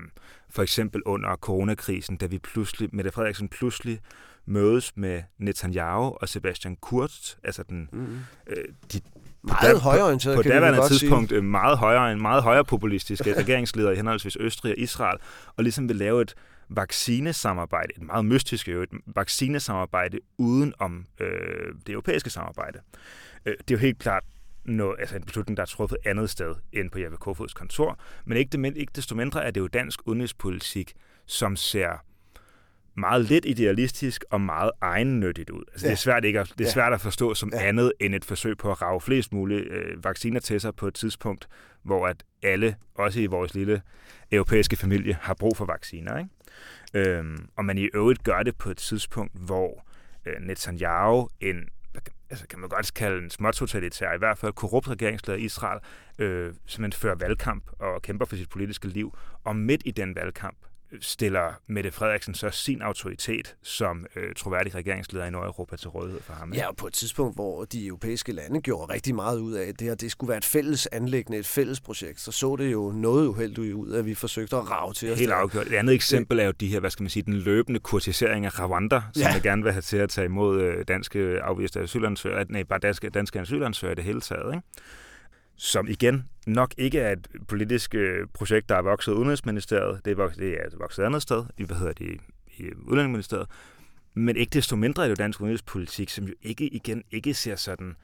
for 0.49 0.63
eksempel 0.63 1.01
under 1.05 1.35
coronakrisen, 1.35 2.17
da 2.17 2.25
vi 2.25 2.39
pludselig, 2.39 2.89
Mette 2.93 3.11
Frederiksen 3.11 3.47
pludselig 3.47 3.99
mødes 4.45 4.97
med 4.97 5.21
Netanyahu 5.37 6.17
og 6.21 6.29
Sebastian 6.29 6.75
Kurz, 6.75 7.35
altså 7.43 7.63
den, 7.63 7.89
mm. 7.91 8.19
øh, 8.47 8.63
de 8.93 9.01
meget 9.43 9.81
højreorienteret, 9.81 10.35
på, 10.35 10.41
på 10.41 10.49
daværende 10.49 10.87
tidspunkt 10.87 11.29
sige. 11.29 11.37
Øh, 11.37 11.43
meget 11.43 11.77
højere, 11.77 12.11
en 12.11 12.21
meget 12.21 12.43
højere 12.43 12.65
populistisk 12.65 13.27
regeringsledere 13.41 13.93
i 13.93 13.95
henholdsvis 13.95 14.37
Østrig 14.39 14.71
og 14.71 14.77
Israel, 14.77 15.17
og 15.57 15.63
ligesom 15.63 15.89
vil 15.89 15.95
lave 15.95 16.21
et 16.21 16.35
vaccinesamarbejde, 16.69 17.93
et 17.97 18.01
meget 18.01 18.25
mystisk 18.25 18.67
et 18.67 18.89
vaccinesamarbejde 19.05 20.19
uden 20.37 20.73
om 20.79 21.05
øh, 21.19 21.27
det 21.87 21.93
europæiske 21.93 22.29
samarbejde. 22.29 22.79
Øh, 23.45 23.53
det 23.53 23.71
er 23.71 23.75
jo 23.75 23.77
helt 23.77 23.99
klart 23.99 24.23
noget, 24.65 24.95
altså 24.99 25.15
en 25.15 25.23
beslutning, 25.23 25.57
der 25.57 25.63
er 25.63 25.67
truffet 25.67 25.97
andet 26.05 26.29
sted 26.29 26.55
end 26.71 26.89
på 26.89 26.99
Jeppe 26.99 27.17
Kofods 27.17 27.53
kontor. 27.53 27.99
Men 28.25 28.37
ikke, 28.37 28.57
det, 28.57 28.77
ikke 28.77 28.91
desto 28.95 29.15
mindre 29.15 29.45
er 29.45 29.51
det 29.51 29.61
jo 29.61 29.67
dansk 29.67 29.99
udenrigspolitik, 30.05 30.93
som 31.25 31.55
ser 31.55 32.03
meget 32.95 33.25
lidt 33.25 33.45
idealistisk 33.45 34.23
og 34.29 34.41
meget 34.41 34.71
egennyttigt 34.81 35.49
ud. 35.49 35.63
Altså, 35.71 35.85
ja. 35.85 35.89
det, 35.89 35.93
er 35.93 35.97
svært 35.97 36.25
ikke 36.25 36.39
at, 36.39 36.53
det 36.57 36.67
er 36.67 36.71
svært 36.71 36.93
at 36.93 37.01
forstå 37.01 37.33
som 37.33 37.51
ja. 37.53 37.67
andet 37.67 37.91
end 37.99 38.15
et 38.15 38.25
forsøg 38.25 38.57
på 38.57 38.71
at 38.71 38.81
rave 38.81 39.01
flest 39.01 39.33
mulige 39.33 39.59
øh, 39.59 40.03
vacciner 40.03 40.39
til 40.39 40.61
sig 40.61 40.75
på 40.75 40.87
et 40.87 40.93
tidspunkt, 40.93 41.47
hvor 41.83 42.07
at 42.07 42.23
alle, 42.43 42.75
også 42.95 43.19
i 43.19 43.25
vores 43.25 43.53
lille 43.53 43.81
europæiske 44.31 44.75
familie, 44.75 45.17
har 45.21 45.33
brug 45.33 45.57
for 45.57 45.65
vacciner. 45.65 46.17
Ikke? 46.17 47.09
Øhm, 47.09 47.47
og 47.55 47.65
man 47.65 47.77
i 47.77 47.89
øvrigt 47.93 48.23
gør 48.23 48.43
det 48.43 48.55
på 48.55 48.69
et 48.69 48.77
tidspunkt, 48.77 49.33
hvor 49.33 49.85
øh, 50.25 50.41
Netanyahu, 50.41 51.29
en 51.39 51.69
altså 52.33 52.47
kan 52.47 52.59
man 52.59 52.69
godt 52.69 52.93
kalde 52.93 53.23
en 53.23 53.29
småtotalitær, 53.29 54.13
i 54.13 54.17
hvert 54.17 54.37
fald 54.37 54.53
korrupt 54.53 54.89
regeringsleder 54.89 55.39
i 55.39 55.41
Israel, 55.41 55.79
øh, 56.19 56.53
simpelthen 56.65 56.99
fører 57.01 57.15
valgkamp 57.15 57.63
og 57.79 58.01
kæmper 58.01 58.25
for 58.25 58.35
sit 58.35 58.49
politiske 58.49 58.87
liv. 58.87 59.17
Og 59.43 59.55
midt 59.55 59.81
i 59.85 59.91
den 59.91 60.15
valgkamp 60.15 60.57
stiller 61.01 61.59
Mette 61.67 61.91
Frederiksen 61.91 62.33
så 62.33 62.49
sin 62.49 62.81
autoritet 62.81 63.55
som 63.63 64.05
øh, 64.15 64.35
troværdig 64.35 64.75
regeringsleder 64.75 65.25
i 65.25 65.29
Nordeuropa 65.29 65.75
til 65.75 65.89
rådighed 65.89 66.21
for 66.21 66.33
ham. 66.33 66.53
Ja, 66.53 66.67
og 66.67 66.75
på 66.75 66.87
et 66.87 66.93
tidspunkt, 66.93 67.35
hvor 67.35 67.65
de 67.65 67.87
europæiske 67.87 68.31
lande 68.31 68.61
gjorde 68.61 68.93
rigtig 68.93 69.15
meget 69.15 69.39
ud 69.39 69.53
af 69.53 69.75
det, 69.75 69.91
og 69.91 70.01
det 70.01 70.11
skulle 70.11 70.29
være 70.29 70.37
et 70.37 70.45
fælles 70.45 70.87
anlæggende, 70.87 71.37
et 71.37 71.45
fælles 71.45 71.81
projekt, 71.81 72.21
så 72.21 72.31
så 72.31 72.55
det 72.55 72.71
jo 72.71 72.91
noget 72.91 73.27
uheldigt 73.27 73.73
ud, 73.73 73.93
at 73.93 74.05
vi 74.05 74.13
forsøgte 74.13 74.55
at 74.55 74.71
rave 74.71 74.93
til 74.93 75.11
os. 75.11 75.19
Helt 75.19 75.31
afgjort. 75.31 75.67
Et 75.67 75.73
andet 75.73 75.95
eksempel 75.95 76.39
er 76.39 76.45
jo 76.45 76.51
de 76.51 76.67
her, 76.67 76.79
hvad 76.79 76.89
skal 76.89 77.03
man 77.03 77.09
sige, 77.09 77.23
den 77.23 77.33
løbende 77.33 77.79
kurtisering 77.79 78.45
af 78.45 78.59
Rwanda, 78.59 79.01
som 79.13 79.21
ja. 79.21 79.33
jeg 79.33 79.41
gerne 79.41 79.63
vil 79.63 79.71
have 79.71 79.81
til 79.81 79.97
at 79.97 80.09
tage 80.09 80.25
imod 80.25 80.61
øh, 80.61 80.85
danske 80.87 81.19
afviste 81.41 81.79
asylansøgere, 81.79 82.45
nej, 82.49 82.63
bare 82.63 82.79
danske, 82.79 83.09
danske 83.09 83.39
asylansøgere 83.39 83.91
i 83.91 83.95
det 83.95 84.03
hele 84.03 84.21
taget. 84.21 84.55
Ikke? 84.55 84.67
Som 85.55 85.87
igen 85.87 86.29
nok 86.47 86.73
ikke 86.77 86.99
er 86.99 87.11
et 87.11 87.27
politisk 87.47 87.95
øh, 87.95 88.27
projekt, 88.33 88.69
der 88.69 88.75
er 88.75 88.81
vokset 88.81 89.11
i 89.11 89.15
Udenrigsministeriet. 89.15 90.05
Det 90.05 90.11
er 90.11 90.15
vokset, 90.15 90.39
det 90.39 90.53
er 90.53 90.77
vokset 90.77 91.01
et 91.01 91.05
andet 91.05 91.21
sted, 91.21 91.45
i, 91.57 91.63
hvad 91.63 91.77
hedder 91.77 91.93
det, 91.93 92.17
i 92.57 92.63
Udlændingsministeriet. 92.75 93.47
Men 94.13 94.35
ikke 94.35 94.49
desto 94.49 94.75
mindre 94.75 95.03
er 95.03 95.07
det 95.07 95.19
jo 95.19 95.23
dansk 95.23 95.41
udenrigspolitik, 95.41 96.09
som 96.09 96.25
jo 96.25 96.33
ikke 96.41 96.67
igen 96.67 97.03
ikke 97.11 97.33
ser 97.33 97.55
sådan 97.55 97.95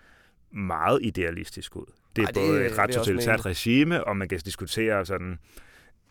meget 0.52 1.00
idealistisk 1.04 1.76
ud. 1.76 1.86
Det 2.16 2.22
er 2.22 2.26
Ej, 2.26 2.32
det, 2.32 2.42
både 2.42 2.66
et 2.66 2.78
ret 2.78 2.90
totalitært 2.90 3.46
regime, 3.46 4.04
og 4.04 4.18
man 4.18 4.30
kan 4.30 4.40
diskutere 4.40 5.06
sådan... 5.06 5.40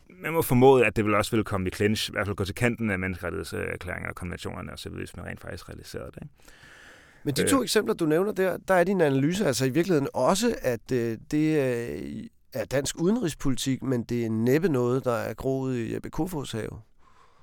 Man 0.08 0.32
må 0.32 0.42
formode, 0.42 0.86
at 0.86 0.96
det 0.96 1.04
vil 1.04 1.14
også 1.14 1.36
vil 1.36 1.44
komme 1.44 1.68
i 1.68 1.70
clinch, 1.70 2.10
i 2.10 2.12
hvert 2.12 2.26
fald 2.26 2.36
gå 2.36 2.44
til 2.44 2.54
kanten 2.54 2.90
af 2.90 2.98
menneskerettighedserklæringer 2.98 4.08
og 4.08 4.14
konventionerne 4.14 4.72
osv., 4.72 4.92
hvis 4.92 5.16
man 5.16 5.26
rent 5.26 5.40
faktisk 5.40 5.68
realiserer 5.68 6.10
det. 6.10 6.22
Ikke? 6.22 6.34
Men 7.28 7.34
de 7.34 7.48
to 7.48 7.56
øh. 7.56 7.62
eksempler, 7.62 7.94
du 7.94 8.06
nævner 8.06 8.32
der, 8.32 8.56
der 8.68 8.74
er 8.74 8.84
din 8.84 9.00
analyse 9.00 9.46
altså 9.46 9.64
i 9.64 9.70
virkeligheden 9.70 10.08
også, 10.14 10.54
at 10.62 10.92
øh, 10.92 11.18
det 11.30 11.58
øh, 11.58 12.24
er 12.52 12.64
dansk 12.64 13.00
udenrigspolitik, 13.00 13.82
men 13.82 14.02
det 14.02 14.24
er 14.24 14.30
næppe 14.30 14.68
noget, 14.68 15.04
der 15.04 15.12
er 15.12 15.34
groet 15.34 15.76
i 15.76 15.94
Jeppe 15.94 16.10
Kofods 16.10 16.52
have. 16.52 16.80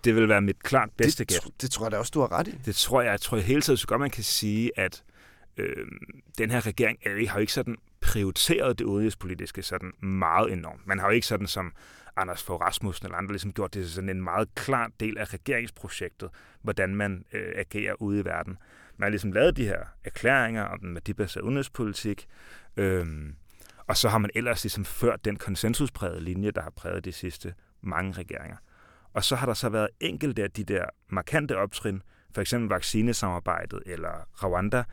Det 0.03 0.15
vil 0.15 0.29
være 0.29 0.41
mit 0.41 0.63
klart 0.63 0.89
bedste 0.97 1.25
gæt. 1.25 1.41
Det, 1.43 1.61
det 1.61 1.71
tror 1.71 1.85
jeg 1.85 1.91
da 1.91 1.97
også, 1.97 2.11
du 2.13 2.19
har 2.19 2.31
ret 2.31 2.47
i. 2.47 2.59
Det 2.65 2.75
tror 2.75 3.01
jeg. 3.01 3.11
Jeg 3.11 3.21
tror 3.21 3.37
hele 3.37 3.61
tiden, 3.61 3.77
så 3.77 3.87
godt 3.87 4.01
man 4.01 4.09
kan 4.09 4.23
sige, 4.23 4.71
at 4.79 5.03
øh, 5.57 5.87
den 6.37 6.51
her 6.51 6.65
regering 6.65 6.97
er, 7.05 7.27
har 7.27 7.35
jo 7.35 7.41
ikke 7.41 7.53
sådan 7.53 7.75
prioriteret 8.01 8.79
det 8.79 8.85
udenrigspolitiske 8.85 9.63
sådan 9.63 9.91
meget 10.07 10.53
enormt. 10.53 10.87
Man 10.87 10.99
har 10.99 11.07
jo 11.07 11.13
ikke 11.13 11.27
sådan 11.27 11.47
som 11.47 11.71
Anders 12.15 12.43
Fogh 12.43 12.61
Rasmussen 12.61 13.05
eller 13.05 13.17
andre 13.17 13.31
ligesom 13.31 13.53
gjort 13.53 13.73
det 13.73 13.89
sådan 13.89 14.09
en 14.09 14.21
meget 14.23 14.55
klar 14.55 14.91
del 14.99 15.17
af 15.17 15.33
regeringsprojektet, 15.33 16.29
hvordan 16.61 16.95
man 16.95 17.25
øh, 17.33 17.53
agerer 17.55 18.01
ude 18.01 18.19
i 18.19 18.25
verden. 18.25 18.57
Man 18.97 19.05
har 19.05 19.09
ligesom 19.09 19.31
lavet 19.31 19.57
de 19.57 19.65
her 19.65 19.79
erklæringer 20.03 20.63
om 20.63 20.79
den 20.79 20.93
værdibaserede 20.93 21.45
udenrigspolitik, 21.45 22.27
øhm, 22.77 23.35
og 23.87 23.97
så 23.97 24.09
har 24.09 24.17
man 24.17 24.29
ellers 24.35 24.63
ligesom 24.63 24.85
ført 24.85 25.25
den 25.25 25.35
konsensusprægede 25.35 26.21
linje, 26.21 26.51
der 26.51 26.61
har 26.61 26.69
præget 26.69 27.05
de 27.05 27.11
sidste 27.11 27.53
mange 27.81 28.11
regeringer. 28.11 28.57
Og 29.13 29.23
så 29.23 29.35
har 29.35 29.45
der 29.45 29.53
så 29.53 29.69
været 29.69 29.89
enkelte 29.99 30.43
af 30.43 30.51
de 30.51 30.63
der 30.63 30.85
markante 31.09 31.57
optrin, 31.57 32.01
for 32.33 32.41
eksempel 32.41 32.69
vaccinesamarbejdet 32.69 33.83
eller 33.85 34.27
Rwanda, 34.43 34.83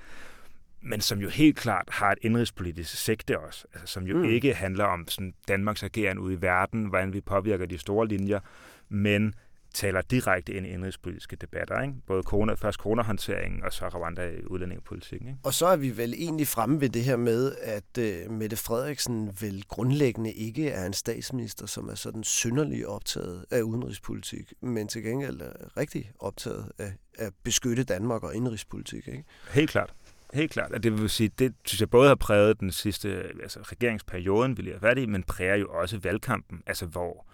men 0.81 1.01
som 1.01 1.19
jo 1.19 1.29
helt 1.29 1.57
klart 1.57 1.89
har 1.91 2.13
et 2.13 2.19
indrigspolitisk 2.23 3.05
sigte 3.05 3.39
også, 3.39 3.67
altså, 3.73 3.93
som 3.93 4.07
jo 4.07 4.17
mm. 4.17 4.25
ikke 4.25 4.55
handler 4.55 4.85
om 4.85 5.09
sådan 5.09 5.35
Danmarks 5.49 5.83
ageren 5.83 6.19
ude 6.19 6.35
i 6.35 6.43
verden, 6.43 6.85
hvordan 6.85 7.13
vi 7.13 7.21
påvirker 7.21 7.67
de 7.67 7.79
store 7.79 8.09
linjer, 8.09 8.41
men 8.89 9.35
taler 9.75 10.03
direkte 10.03 10.53
ind 10.53 10.67
i 10.67 10.69
indrigspolitiske 10.69 11.37
debatter. 11.37 11.83
Ikke? 11.83 11.95
Både 12.07 12.23
corona, 12.23 12.55
først 12.55 12.79
coronahåndteringen 12.79 13.65
og 13.65 13.73
så 13.73 13.89
Rwanda 13.89 14.29
i 14.29 14.45
udlændingepolitikken. 14.47 15.29
Ikke? 15.29 15.41
Og 15.43 15.55
så 15.55 15.67
er 15.67 15.77
vi 15.77 15.97
vel 15.97 16.15
egentlig 16.15 16.47
fremme 16.47 16.81
ved 16.81 16.89
det 16.89 17.05
her 17.05 17.17
med, 17.17 17.57
at 17.63 17.99
uh, 17.99 18.33
Mette 18.33 18.57
Frederiksen 18.57 19.37
vel 19.41 19.65
grundlæggende 19.69 20.33
ikke 20.33 20.69
er 20.69 20.87
en 20.87 20.93
statsminister, 20.93 21.67
som 21.67 21.89
er 21.89 21.95
sådan 21.95 22.25
synderligt 22.25 22.87
optaget 22.87 23.45
af 23.51 23.63
udenrigspolitik, 23.63 24.53
men 24.61 24.89
til 24.89 25.03
gengæld 25.03 25.41
er 25.41 25.77
rigtig 25.77 26.11
optaget 26.19 26.73
af 26.79 26.93
at 27.15 27.33
beskytte 27.43 27.85
Danmark 27.85 28.23
og 28.23 28.35
indrigspolitik. 28.35 29.09
Ikke? 29.09 29.25
Helt 29.51 29.71
klart. 29.71 29.95
Helt 30.35 30.53
klart. 30.53 30.73
At 30.73 30.83
det 30.83 31.01
vil 31.01 31.11
sige, 31.11 31.29
det 31.39 31.55
synes 31.65 31.81
jeg 31.81 31.91
både 31.91 32.09
har 32.09 32.15
præget 32.15 32.61
den 32.61 32.73
sidste 32.73 33.09
altså 33.43 33.61
regeringsperioden, 33.63 34.57
vi 34.57 34.63
lige 34.63 34.75
er 34.75 34.81
færdige, 34.81 35.07
men 35.07 35.23
præger 35.23 35.57
jo 35.57 35.69
også 35.71 35.99
valgkampen, 35.99 36.63
altså 36.67 36.87
hvor 36.87 37.27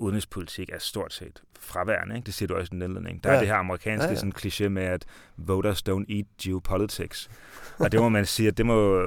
udenrigspolitik 0.00 0.70
er 0.72 0.78
stort 0.78 1.12
set 1.12 1.42
fraværende. 1.60 2.16
Ikke? 2.16 2.26
Det 2.26 2.34
siger 2.34 2.46
du 2.46 2.54
også 2.54 2.70
i 2.72 2.74
den 2.74 2.82
indledning. 2.82 3.24
Der 3.24 3.30
ja. 3.30 3.36
er 3.36 3.40
det 3.40 3.48
her 3.48 3.56
amerikanske 3.56 4.04
ja, 4.04 4.10
ja. 4.10 4.16
Sådan, 4.16 4.32
kliché 4.36 4.68
med, 4.68 4.82
at 4.82 5.04
voters 5.36 5.82
don't 5.88 6.04
eat 6.08 6.26
geopolitics. 6.42 7.30
Og 7.78 7.92
det 7.92 8.00
må 8.00 8.08
man 8.08 8.26
sige, 8.26 8.48
at 8.48 8.58
det 8.58 8.66
må 8.66 9.02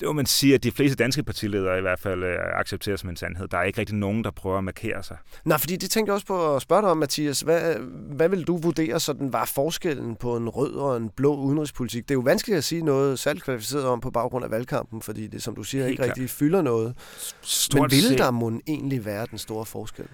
det 0.00 0.06
må 0.06 0.12
man 0.12 0.26
sige, 0.26 0.54
at 0.54 0.64
de 0.64 0.70
fleste 0.70 0.96
danske 0.96 1.22
partiledere 1.22 1.78
i 1.78 1.80
hvert 1.80 2.00
fald 2.00 2.22
øh, 2.24 2.36
accepterer 2.60 2.96
som 2.96 3.10
en 3.10 3.16
sandhed. 3.16 3.48
Der 3.48 3.58
er 3.58 3.62
ikke 3.62 3.80
rigtig 3.80 3.96
nogen, 3.96 4.24
der 4.24 4.30
prøver 4.30 4.58
at 4.58 4.64
markere 4.64 5.02
sig. 5.02 5.16
Nej, 5.44 5.58
fordi 5.58 5.76
det 5.76 5.90
tænker 5.90 6.12
jeg 6.12 6.14
også 6.14 6.26
på 6.26 6.56
at 6.56 6.62
spørge 6.62 6.82
dig 6.82 6.90
om, 6.90 6.96
Mathias. 6.96 7.40
Hvad, 7.40 7.74
hvad 8.16 8.28
vil 8.28 8.44
du 8.44 8.56
vurdere, 8.56 9.00
sådan 9.00 9.32
var 9.32 9.44
forskellen 9.44 10.16
på 10.16 10.36
en 10.36 10.48
rød 10.48 10.72
og 10.72 10.96
en 10.96 11.08
blå 11.08 11.36
udenrigspolitik? 11.36 12.02
Det 12.02 12.10
er 12.10 12.18
jo 12.18 12.20
vanskeligt 12.20 12.58
at 12.58 12.64
sige 12.64 12.82
noget 12.82 13.18
særligt 13.18 13.44
kvalificeret 13.44 13.84
om 13.84 14.00
på 14.00 14.10
baggrund 14.10 14.44
af 14.44 14.50
valgkampen, 14.50 15.02
fordi 15.02 15.26
det, 15.26 15.42
som 15.42 15.54
du 15.54 15.62
siger, 15.62 15.84
Helt 15.84 15.90
ikke 15.90 16.02
klar. 16.02 16.08
rigtig 16.08 16.30
fylder 16.30 16.62
noget. 16.62 16.94
Stort 17.42 17.80
Men 17.80 17.90
vil 17.90 18.18
der 18.18 18.30
må 18.30 18.60
egentlig 18.66 19.04
være 19.04 19.26
den 19.30 19.38
store 19.38 19.66
forskel? 19.66 20.06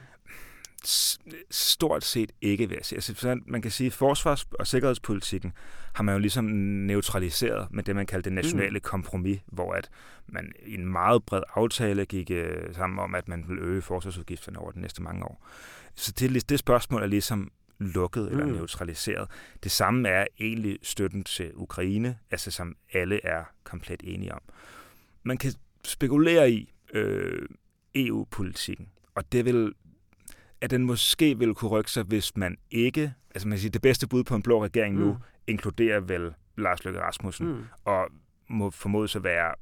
Stort 1.50 2.04
set 2.04 2.32
ikke, 2.40 2.68
vil 2.68 2.74
jeg 2.74 2.84
sige. 2.84 2.96
Altså, 2.96 3.40
man 3.46 3.62
kan 3.62 3.70
sige, 3.70 3.86
at 3.86 3.92
forsvars- 3.92 4.46
og 4.58 4.66
sikkerhedspolitikken 4.66 5.52
har 5.92 6.02
man 6.02 6.14
jo 6.14 6.18
ligesom 6.18 6.44
neutraliseret 6.44 7.66
med 7.70 7.82
det, 7.82 7.96
man 7.96 8.06
kalder 8.06 8.22
det 8.22 8.32
nationale 8.32 8.78
mm. 8.78 8.80
kompromis, 8.80 9.40
hvor 9.46 9.72
at 9.72 9.90
man 10.26 10.52
i 10.66 10.74
en 10.74 10.86
meget 10.86 11.24
bred 11.24 11.42
aftale 11.54 12.04
gik 12.04 12.30
uh, 12.30 12.74
sammen 12.74 12.98
om, 12.98 13.14
at 13.14 13.28
man 13.28 13.44
vil 13.48 13.58
øge 13.58 13.82
forsvarsudgifterne 13.82 14.58
over 14.58 14.70
de 14.70 14.80
næste 14.80 15.02
mange 15.02 15.24
år. 15.24 15.46
Så 15.94 16.12
det, 16.12 16.48
det 16.48 16.58
spørgsmål 16.58 17.02
er 17.02 17.06
ligesom 17.06 17.50
lukket 17.78 18.22
mm. 18.22 18.28
eller 18.28 18.46
neutraliseret. 18.46 19.28
Det 19.62 19.70
samme 19.70 20.08
er 20.08 20.26
egentlig 20.40 20.78
støtten 20.82 21.24
til 21.24 21.50
Ukraine, 21.54 22.18
altså 22.30 22.50
som 22.50 22.76
alle 22.92 23.26
er 23.26 23.44
komplet 23.64 24.00
enige 24.04 24.34
om. 24.34 24.40
Man 25.22 25.38
kan 25.38 25.52
spekulere 25.84 26.50
i 26.50 26.72
øh, 26.94 27.48
EU-politikken, 27.94 28.88
og 29.14 29.32
det 29.32 29.44
vil 29.44 29.74
at 30.60 30.70
den 30.70 30.84
måske 30.84 31.38
ville 31.38 31.54
kunne 31.54 31.68
rykke 31.68 31.90
sig, 31.90 32.02
hvis 32.02 32.36
man 32.36 32.56
ikke, 32.70 33.14
altså 33.34 33.48
man 33.48 33.58
siger, 33.58 33.70
det 33.70 33.82
bedste 33.82 34.08
bud 34.08 34.24
på 34.24 34.34
en 34.34 34.42
blå 34.42 34.64
regering 34.64 34.94
mm. 34.94 35.00
nu, 35.00 35.16
inkluderer 35.46 36.00
vel 36.00 36.34
Lars 36.58 36.84
Løkke 36.84 37.00
Rasmussen, 37.00 37.46
mm. 37.46 37.64
og 37.84 38.06
må 38.48 38.70
formodes 38.70 39.16
at 39.16 39.24
være 39.24 39.54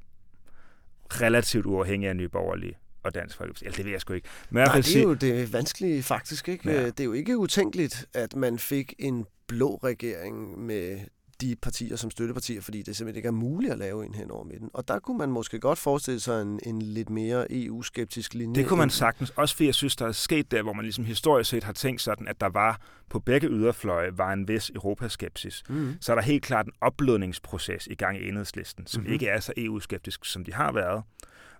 relativt 1.09 1.65
uafhængig 1.65 2.09
af 2.09 2.15
Nye 2.15 2.29
Borgerlige 2.29 2.77
og 3.03 3.15
Dansk 3.15 3.37
Folkeparti. 3.37 3.65
Eller 3.65 3.75
det 3.75 3.85
ved 3.85 3.91
jeg 3.91 4.01
sgu 4.01 4.13
ikke. 4.13 4.27
Men 4.49 4.63
Nej, 4.63 4.75
det 4.75 4.95
er 4.95 5.01
jo 5.01 5.13
det 5.13 5.53
vanskelige 5.53 6.03
faktisk. 6.03 6.49
ikke. 6.49 6.71
Ja. 6.71 6.85
Det 6.85 6.99
er 6.99 7.03
jo 7.03 7.13
ikke 7.13 7.37
utænkeligt, 7.37 8.05
at 8.13 8.35
man 8.35 8.59
fik 8.59 8.93
en 8.99 9.25
blå 9.47 9.75
regering 9.75 10.59
med 10.59 10.99
de 11.41 11.55
partier 11.55 11.95
som 11.95 12.11
støttepartier, 12.11 12.61
fordi 12.61 12.81
det 12.81 12.95
simpelthen 12.95 13.17
ikke 13.17 13.27
er 13.27 13.31
muligt 13.31 13.71
at 13.73 13.79
lave 13.79 14.05
en 14.05 14.13
hen 14.13 14.31
over 14.31 14.43
midten. 14.43 14.69
Og 14.73 14.87
der 14.87 14.99
kunne 14.99 15.17
man 15.17 15.29
måske 15.29 15.59
godt 15.59 15.79
forestille 15.79 16.19
sig 16.19 16.41
en, 16.41 16.59
en 16.63 16.81
lidt 16.81 17.09
mere 17.09 17.45
EU-skeptisk 17.49 18.33
linje. 18.33 18.55
Det 18.55 18.67
kunne 18.67 18.77
man 18.77 18.89
sagtens, 18.89 19.29
også 19.29 19.55
fordi 19.55 19.65
jeg 19.65 19.75
synes, 19.75 19.95
der 19.95 20.07
er 20.07 20.11
sket 20.11 20.51
der, 20.51 20.61
hvor 20.61 20.73
man 20.73 20.85
ligesom 20.85 21.05
historisk 21.05 21.49
set 21.49 21.63
har 21.63 21.73
tænkt 21.73 22.01
sådan, 22.01 22.27
at 22.27 22.41
der 22.41 22.49
var 22.49 22.81
på 23.09 23.19
begge 23.19 23.47
yderfløje 23.47 24.17
var 24.17 24.33
en 24.33 24.47
vis 24.47 24.69
europaskepsis. 24.69 25.63
Mm. 25.69 25.93
Så 26.01 26.11
er 26.11 26.15
der 26.15 26.23
helt 26.23 26.43
klart 26.43 26.65
en 26.65 26.73
opblødningsproces 26.81 27.87
i 27.87 27.95
gang 27.95 28.17
i 28.17 28.27
enhedslisten, 28.27 28.87
som 28.87 29.01
mm-hmm. 29.01 29.13
ikke 29.13 29.27
er 29.27 29.39
så 29.39 29.53
EU-skeptisk, 29.57 30.25
som 30.25 30.43
de 30.43 30.53
har 30.53 30.71
været. 30.71 31.03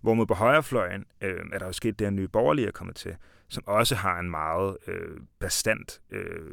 Hvorimod 0.01 0.25
på 0.25 0.34
højrefløjen 0.34 1.05
øh, 1.22 1.39
er 1.53 1.60
der 1.60 1.65
jo 1.65 1.74
sket 1.74 2.00
det, 2.00 2.05
at 2.05 2.13
nye 2.13 2.27
borgerlige 2.27 2.67
er 2.67 2.72
kommet 2.72 2.96
til, 2.96 3.15
som 3.50 3.63
også 3.67 3.96
har 3.96 4.19
en 4.19 4.29
meget 4.29 4.77
øh, 4.88 5.17
bestandt 5.39 6.01
øh, 6.12 6.51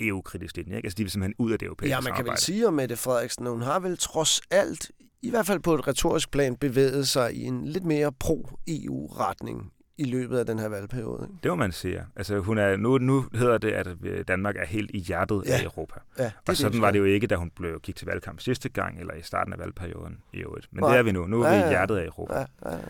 EU-kritisk 0.00 0.56
linje. 0.56 0.76
Ikke? 0.76 0.86
Altså, 0.86 0.96
de 0.96 1.02
vil 1.02 1.10
simpelthen 1.10 1.34
ud 1.38 1.52
af 1.52 1.58
det 1.58 1.66
europæiske 1.66 1.94
Ja, 1.94 2.00
man 2.00 2.14
kan 2.14 2.26
vel 2.26 2.38
sige 2.38 2.68
om 2.68 2.74
Mette 2.74 2.96
Frederiksen, 2.96 3.46
hun 3.46 3.62
har 3.62 3.80
vel 3.80 3.98
trods 3.98 4.40
alt, 4.50 4.90
i 5.22 5.30
hvert 5.30 5.46
fald 5.46 5.60
på 5.60 5.74
et 5.74 5.88
retorisk 5.88 6.30
plan, 6.30 6.56
bevæget 6.56 7.08
sig 7.08 7.34
i 7.34 7.44
en 7.44 7.64
lidt 7.64 7.84
mere 7.84 8.12
pro-EU-retning 8.12 9.72
i 10.00 10.04
løbet 10.04 10.38
af 10.38 10.46
den 10.46 10.58
her 10.58 10.68
valgperiode. 10.68 11.22
Ikke? 11.22 11.34
Det 11.42 11.50
må 11.50 11.54
man 11.54 11.72
sige. 11.72 12.04
Altså, 12.16 12.38
hun 12.38 12.58
er, 12.58 12.76
nu, 12.76 12.98
nu 12.98 13.24
hedder 13.34 13.58
det, 13.58 13.72
at 13.72 13.88
Danmark 14.28 14.56
er 14.56 14.66
helt 14.66 14.90
i 14.94 14.98
hjertet 14.98 15.42
ja. 15.46 15.52
af 15.54 15.64
Europa. 15.64 15.94
Ja, 16.18 16.24
det 16.24 16.32
og 16.48 16.56
sådan 16.56 16.72
det, 16.72 16.82
var 16.82 16.90
det 16.90 16.98
jo 16.98 17.04
ikke, 17.04 17.26
da 17.26 17.36
hun 17.36 17.50
blev, 17.56 17.80
gik 17.80 17.96
til 17.96 18.06
valgkamp 18.06 18.40
sidste 18.40 18.68
gang, 18.68 19.00
eller 19.00 19.14
i 19.14 19.22
starten 19.22 19.52
af 19.52 19.58
valgperioden 19.58 20.18
i 20.32 20.38
øvrigt. 20.38 20.68
Men 20.72 20.80
Nej. 20.80 20.90
det 20.90 20.98
er 20.98 21.02
vi 21.02 21.12
nu. 21.12 21.26
Nu 21.26 21.42
er 21.42 21.48
ja, 21.48 21.58
vi 21.58 21.64
i 21.64 21.68
hjertet 21.68 21.96
af 21.96 22.04
Europa. 22.04 22.34
Ja, 22.34 22.46
ja, 22.64 22.76
ja. 22.76 22.80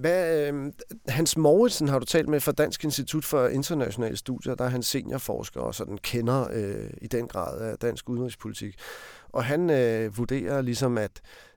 Hvad, 0.00 0.48
øh, 0.48 0.72
Hans 1.08 1.36
Mouritsen 1.36 1.88
har 1.88 1.98
du 1.98 2.04
talt 2.04 2.28
med 2.28 2.40
fra 2.40 2.52
Dansk 2.52 2.84
Institut 2.84 3.24
for 3.24 3.48
Internationale 3.48 4.16
Studier, 4.16 4.54
der 4.54 4.64
er 4.64 4.68
han 4.68 4.82
seniorforsker 4.82 5.60
og 5.60 5.74
sådan 5.74 5.98
kender 5.98 6.48
øh, 6.52 6.90
i 7.02 7.06
den 7.06 7.28
grad 7.28 7.60
af 7.60 7.78
dansk 7.78 8.08
udenrigspolitik. 8.08 8.74
Og 9.28 9.44
han 9.44 9.70
øh, 9.70 10.18
vurderer 10.18 10.62
ligesom, 10.62 10.98
at 10.98 11.10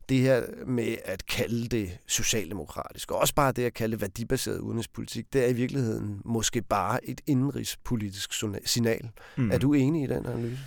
det 0.09 0.19
her 0.19 0.41
med 0.65 0.95
at 1.05 1.25
kalde 1.25 1.67
det 1.67 1.97
socialdemokratisk, 2.07 3.11
og 3.11 3.17
også 3.17 3.35
bare 3.35 3.51
det 3.51 3.63
at 3.65 3.73
kalde 3.73 3.91
det 3.91 4.01
værdibaseret 4.01 4.59
udenrigspolitik, 4.59 5.33
det 5.33 5.43
er 5.43 5.47
i 5.47 5.53
virkeligheden 5.53 6.21
måske 6.25 6.61
bare 6.61 7.09
et 7.09 7.21
indrigspolitisk 7.27 8.33
signal. 8.65 9.09
Mm. 9.37 9.51
Er 9.51 9.57
du 9.57 9.73
enig 9.73 10.03
i 10.03 10.07
den 10.07 10.25
analyse? 10.25 10.59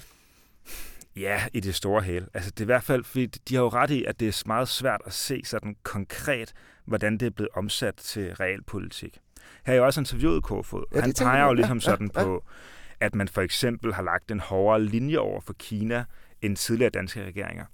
Ja, 1.16 1.42
i 1.52 1.60
det 1.60 1.74
store 1.74 2.02
hele. 2.02 2.26
Altså, 2.34 2.50
det 2.50 2.60
er 2.60 2.64
i 2.64 2.66
hvert 2.66 2.84
fald, 2.84 3.04
fordi 3.04 3.26
de 3.26 3.54
har 3.54 3.62
jo 3.62 3.68
ret 3.68 3.90
i, 3.90 4.04
at 4.04 4.20
det 4.20 4.28
er 4.28 4.42
meget 4.46 4.68
svært 4.68 5.00
at 5.06 5.12
se 5.12 5.42
sådan 5.44 5.76
konkret, 5.82 6.52
hvordan 6.84 7.18
det 7.18 7.26
er 7.26 7.30
blevet 7.30 7.50
omsat 7.54 7.94
til 7.94 8.34
realpolitik. 8.34 9.18
Her 9.66 9.72
er 9.72 9.76
jo 9.76 9.86
også 9.86 10.00
interviewet 10.00 10.42
Kofod. 10.42 10.84
Ja, 10.94 11.00
Han 11.00 11.14
peger 11.18 11.44
jo 11.44 11.52
ligesom 11.52 11.80
sådan 11.80 12.10
ja, 12.14 12.20
ja. 12.20 12.26
på, 12.26 12.44
at 13.00 13.14
man 13.14 13.28
for 13.28 13.42
eksempel 13.42 13.94
har 13.94 14.02
lagt 14.02 14.30
en 14.30 14.40
hårdere 14.40 14.84
linje 14.84 15.18
over 15.18 15.40
for 15.40 15.52
Kina 15.52 16.04
end 16.42 16.56
tidligere 16.56 16.90
danske 16.90 17.24
regeringer. 17.24 17.64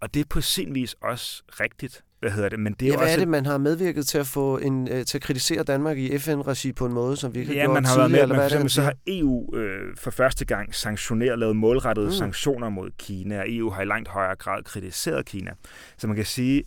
Og 0.00 0.14
det 0.14 0.20
er 0.20 0.24
på 0.30 0.40
sin 0.40 0.74
vis 0.74 0.92
også 0.92 1.42
rigtigt. 1.48 2.04
Hvad 2.20 2.30
hedder 2.30 2.48
det? 2.48 2.60
Men 2.60 2.72
det 2.72 2.86
er 2.86 2.90
ja, 2.90 2.96
hvad 2.96 3.06
også... 3.06 3.14
er 3.14 3.18
det, 3.18 3.28
man 3.28 3.46
har 3.46 3.58
medvirket 3.58 4.06
til 4.06 4.18
at 4.18 4.26
få 4.26 4.58
en, 4.58 4.88
øh, 4.88 5.04
til 5.04 5.18
at 5.18 5.22
kritisere 5.22 5.62
Danmark 5.62 5.98
i 5.98 6.18
FN-regi 6.18 6.72
på 6.72 6.86
en 6.86 6.92
måde, 6.92 7.16
som 7.16 7.34
vi 7.34 7.40
ikke 7.40 7.52
ja, 7.52 7.60
har 7.60 7.66
gjort 7.66 7.74
man 7.74 7.84
har 7.84 7.96
været 7.96 8.10
med, 8.10 8.22
eller 8.22 8.34
hvad 8.34 8.44
for 8.44 8.46
eksempel, 8.46 8.70
så 8.70 8.82
har 8.82 8.94
EU 9.06 9.56
øh, 9.56 9.96
for 9.96 10.10
første 10.10 10.44
gang 10.44 10.74
sanktioneret, 10.74 11.38
lavet 11.38 11.56
målrettede 11.56 12.06
mm. 12.06 12.12
sanktioner 12.12 12.68
mod 12.68 12.90
Kina, 12.98 13.38
og 13.38 13.44
EU 13.48 13.70
har 13.70 13.82
i 13.82 13.84
langt 13.84 14.08
højere 14.08 14.36
grad 14.36 14.62
kritiseret 14.62 15.26
Kina. 15.26 15.50
Så 15.98 16.06
man 16.06 16.16
kan 16.16 16.24
sige, 16.24 16.64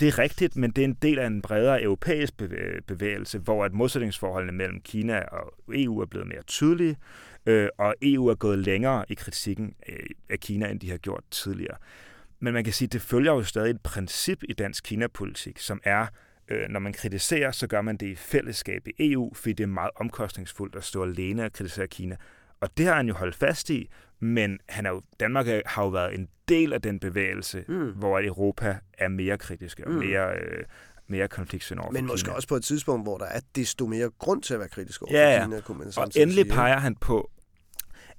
det 0.00 0.08
er 0.08 0.18
rigtigt, 0.18 0.56
men 0.56 0.70
det 0.70 0.82
er 0.82 0.88
en 0.88 0.96
del 1.02 1.18
af 1.18 1.26
en 1.26 1.42
bredere 1.42 1.82
europæisk 1.82 2.34
bevægelse, 2.86 3.38
hvor 3.38 3.64
at 3.64 3.72
modsætningsforholdene 3.72 4.52
mellem 4.52 4.80
Kina 4.80 5.20
og 5.20 5.52
EU 5.74 6.00
er 6.00 6.06
blevet 6.06 6.28
mere 6.28 6.42
tydelige, 6.42 6.96
øh, 7.46 7.68
og 7.78 7.94
EU 8.02 8.26
er 8.26 8.34
gået 8.34 8.58
længere 8.58 9.04
i 9.08 9.14
kritikken 9.14 9.74
øh, 9.88 10.06
af 10.30 10.40
Kina, 10.40 10.70
end 10.70 10.80
de 10.80 10.90
har 10.90 10.96
gjort 10.96 11.24
tidligere. 11.30 11.76
Men 12.40 12.54
man 12.54 12.64
kan 12.64 12.72
sige, 12.72 12.86
at 12.86 12.92
det 12.92 13.02
følger 13.02 13.32
jo 13.32 13.42
stadig 13.42 13.70
et 13.70 13.80
princip 13.80 14.42
i 14.48 14.52
dansk 14.52 14.84
Kina-politik, 14.84 15.58
som 15.58 15.80
er, 15.84 16.06
øh, 16.48 16.68
når 16.68 16.80
man 16.80 16.92
kritiserer, 16.92 17.50
så 17.50 17.66
gør 17.66 17.80
man 17.80 17.96
det 17.96 18.06
i 18.06 18.14
fællesskab 18.14 18.88
i 18.88 19.12
EU, 19.12 19.34
fordi 19.34 19.52
det 19.52 19.64
er 19.64 19.68
meget 19.68 19.90
omkostningsfuldt 19.96 20.76
at 20.76 20.84
stå 20.84 21.02
alene 21.02 21.44
og 21.44 21.52
kritisere 21.52 21.86
Kina. 21.86 22.16
Og 22.60 22.78
det 22.78 22.86
har 22.86 22.94
han 22.94 23.08
jo 23.08 23.14
holdt 23.14 23.34
fast 23.34 23.70
i, 23.70 23.90
men 24.20 24.58
han 24.68 24.86
er 24.86 24.90
jo, 24.90 25.02
Danmark 25.20 25.46
har 25.66 25.82
jo 25.82 25.88
været 25.88 26.14
en 26.14 26.28
del 26.48 26.72
af 26.72 26.82
den 26.82 27.00
bevægelse, 27.00 27.64
mm. 27.68 27.90
hvor 27.90 28.20
Europa 28.20 28.78
er 28.98 29.08
mere 29.08 29.38
kritiske 29.38 29.86
og 29.86 29.92
mm. 29.92 29.98
mere... 29.98 30.34
Øh, 30.34 30.64
mere 31.10 31.28
konfliktsyn 31.28 31.78
over 31.78 31.90
Men 31.90 32.06
måske 32.06 32.24
Kina. 32.24 32.36
også 32.36 32.48
på 32.48 32.56
et 32.56 32.64
tidspunkt, 32.64 33.04
hvor 33.04 33.18
der 33.18 33.24
er 33.24 33.40
desto 33.56 33.86
mere 33.86 34.10
grund 34.18 34.42
til 34.42 34.54
at 34.54 34.60
være 34.60 34.68
kritisk 34.68 35.02
over 35.02 35.18
ja, 35.18 35.44
Kina, 35.44 35.60
kunne 35.60 35.78
man 35.78 35.92
og 35.96 36.08
endelig 36.16 36.44
sige. 36.44 36.54
peger 36.54 36.78
han 36.78 36.94
på, 36.94 37.30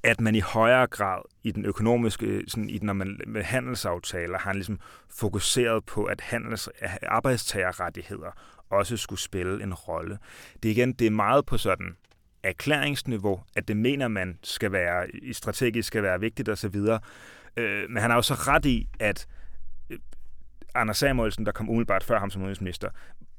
at 0.03 0.21
man 0.21 0.35
i 0.35 0.39
højere 0.39 0.87
grad 0.87 1.21
i 1.43 1.51
den 1.51 1.65
økonomiske, 1.65 2.43
sådan 2.47 2.69
i 2.69 2.77
den, 2.77 2.85
når 2.85 2.93
man 2.93 3.21
med 3.27 3.43
handelsaftaler, 3.43 4.37
har 4.37 4.49
han 4.49 4.55
ligesom 4.55 4.79
fokuseret 5.09 5.85
på, 5.85 6.03
at 6.03 6.21
handels, 6.21 6.69
arbejdstagerrettigheder 7.07 8.31
også 8.69 8.97
skulle 8.97 9.19
spille 9.19 9.63
en 9.63 9.73
rolle. 9.73 10.17
Det 10.63 10.69
er 10.69 10.73
igen, 10.73 10.93
det 10.93 11.07
er 11.07 11.11
meget 11.11 11.45
på 11.45 11.57
sådan 11.57 11.95
erklæringsniveau, 12.43 13.43
at 13.55 13.67
det 13.67 13.77
mener 13.77 14.07
man 14.07 14.39
skal 14.43 14.71
være, 14.71 15.07
strategisk 15.31 15.87
skal 15.87 16.03
være 16.03 16.19
vigtigt 16.19 16.49
osv. 16.49 16.75
Øh, 17.57 17.89
men 17.89 18.01
han 18.01 18.11
har 18.11 18.15
jo 18.15 18.21
så 18.21 18.33
ret 18.33 18.65
i, 18.65 18.87
at 18.99 19.27
øh, 19.89 19.99
Anders 20.75 20.97
Samuelsen, 20.97 21.45
der 21.45 21.51
kom 21.51 21.69
umiddelbart 21.69 22.03
før 22.03 22.19
ham 22.19 22.29
som 22.29 22.41
udenrigsminister, 22.41 22.89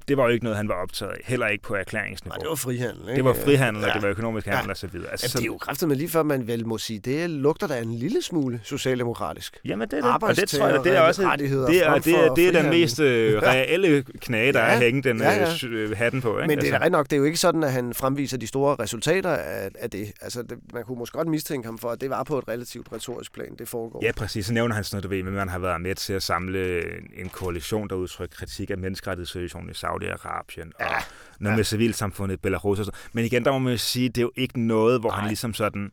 det 0.09 0.17
var 0.17 0.23
jo 0.25 0.29
ikke 0.29 0.45
noget, 0.45 0.57
han 0.57 0.69
var 0.69 0.75
optaget 0.75 1.13
af. 1.13 1.21
Heller 1.25 1.47
ikke 1.47 1.65
på 1.65 1.75
erklæringsniveau. 1.75 2.35
Nej, 2.35 2.39
det 2.39 2.49
var 2.49 2.55
frihandel. 2.55 3.01
Ikke? 3.01 3.17
Det 3.17 3.25
var 3.25 3.35
frihandel, 3.45 3.83
ja. 3.83 3.89
og 3.89 3.95
det 3.95 4.03
var 4.03 4.09
økonomisk 4.09 4.47
handel 4.47 4.67
ja. 4.67 4.73
osv. 4.73 4.85
Altså, 4.85 4.99
Jamen, 5.03 5.13
det 5.13 5.41
er 5.41 5.45
jo 5.45 5.59
kraftigt 5.59 5.89
med 5.89 5.97
lige 5.97 6.09
før, 6.09 6.23
man 6.23 6.47
vel 6.47 6.67
må 6.67 6.79
sige, 6.79 6.99
det 6.99 7.31
lugter 7.31 7.67
da 7.67 7.81
en 7.81 7.95
lille 7.95 8.23
smule 8.23 8.61
socialdemokratisk. 8.65 9.59
Jamen, 9.65 9.89
det 9.89 9.99
er 9.99 10.19
det. 10.19 10.29
Og 10.29 10.37
det 10.37 10.49
tror 10.49 10.69
jeg, 10.69 10.85
det 10.85 10.97
er 10.97 11.01
også 11.01 11.23
det 11.23 11.87
er, 11.87 11.99
det 11.99 12.15
er, 12.15 12.35
det 12.35 12.49
er 12.49 12.63
den 12.63 12.71
mest 12.71 13.01
øh, 13.01 13.43
reelle 13.43 14.03
knage, 14.03 14.53
der 14.53 14.61
ja. 14.61 14.67
er 14.67 14.79
hængt 14.79 15.05
den 15.05 15.19
ja, 15.19 15.33
ja. 15.33 15.69
Øh, 15.69 15.97
hatten 15.97 16.21
på. 16.21 16.39
Ikke? 16.39 16.49
Men 16.49 16.59
det 16.59 16.71
er 16.71 16.75
altså. 16.75 16.91
nok, 16.91 17.07
det 17.07 17.13
er 17.13 17.17
jo 17.17 17.25
ikke 17.25 17.37
sådan, 17.37 17.63
at 17.65 17.73
han 17.73 17.95
fremviser 17.95 18.39
de 18.39 18.47
store 18.47 18.77
resultater 18.79 19.31
af, 19.31 19.71
af 19.79 19.91
det. 19.91 20.13
Altså, 20.21 20.43
det, 20.43 20.59
man 20.73 20.85
kunne 20.85 20.99
måske 20.99 21.19
godt 21.19 21.29
mistænke 21.29 21.67
ham 21.67 21.79
for, 21.79 21.89
at 21.91 22.01
det 22.01 22.11
var 22.11 22.23
på 22.23 22.39
et 22.39 22.49
relativt 22.49 22.93
retorisk 22.93 23.35
plan, 23.35 23.57
det 23.59 23.69
foregår. 23.69 24.01
Ja, 24.03 24.13
præcis. 24.13 24.47
Så 24.47 24.53
nævner 24.53 24.75
han 24.75 24.85
sådan 24.85 24.97
noget, 24.97 25.05
du 25.05 25.09
ved, 25.09 25.23
men 25.23 25.35
man 25.35 25.49
har 25.49 25.59
været 25.59 25.81
med 25.81 25.95
til 25.95 26.13
at 26.13 26.23
samle 26.23 26.81
en 27.21 27.29
koalition, 27.29 27.89
der 27.89 27.95
udtrykker 27.95 28.37
kritik 28.37 28.71
af 28.71 28.79
menneskerettighedssituationen 28.79 29.71
i 29.71 29.75
Saudi-Arabien 29.91 30.73
ja. 30.81 30.87
og 30.87 31.03
noget 31.41 31.53
ja. 31.53 31.57
med 31.57 31.65
civilsamfundet 31.65 32.37
i 32.37 32.39
Belarus. 32.39 32.79
Og 32.79 32.85
så. 32.85 32.93
Men 33.13 33.25
igen, 33.25 33.45
der 33.45 33.53
må 33.53 33.59
man 33.59 33.79
sige, 33.79 34.09
det 34.09 34.19
er 34.19 34.23
jo 34.23 34.33
ikke 34.37 34.61
noget, 34.61 35.01
hvor 35.01 35.11
Nej. 35.11 35.19
han 35.21 35.29
ligesom 35.29 35.55
sådan 35.55 35.93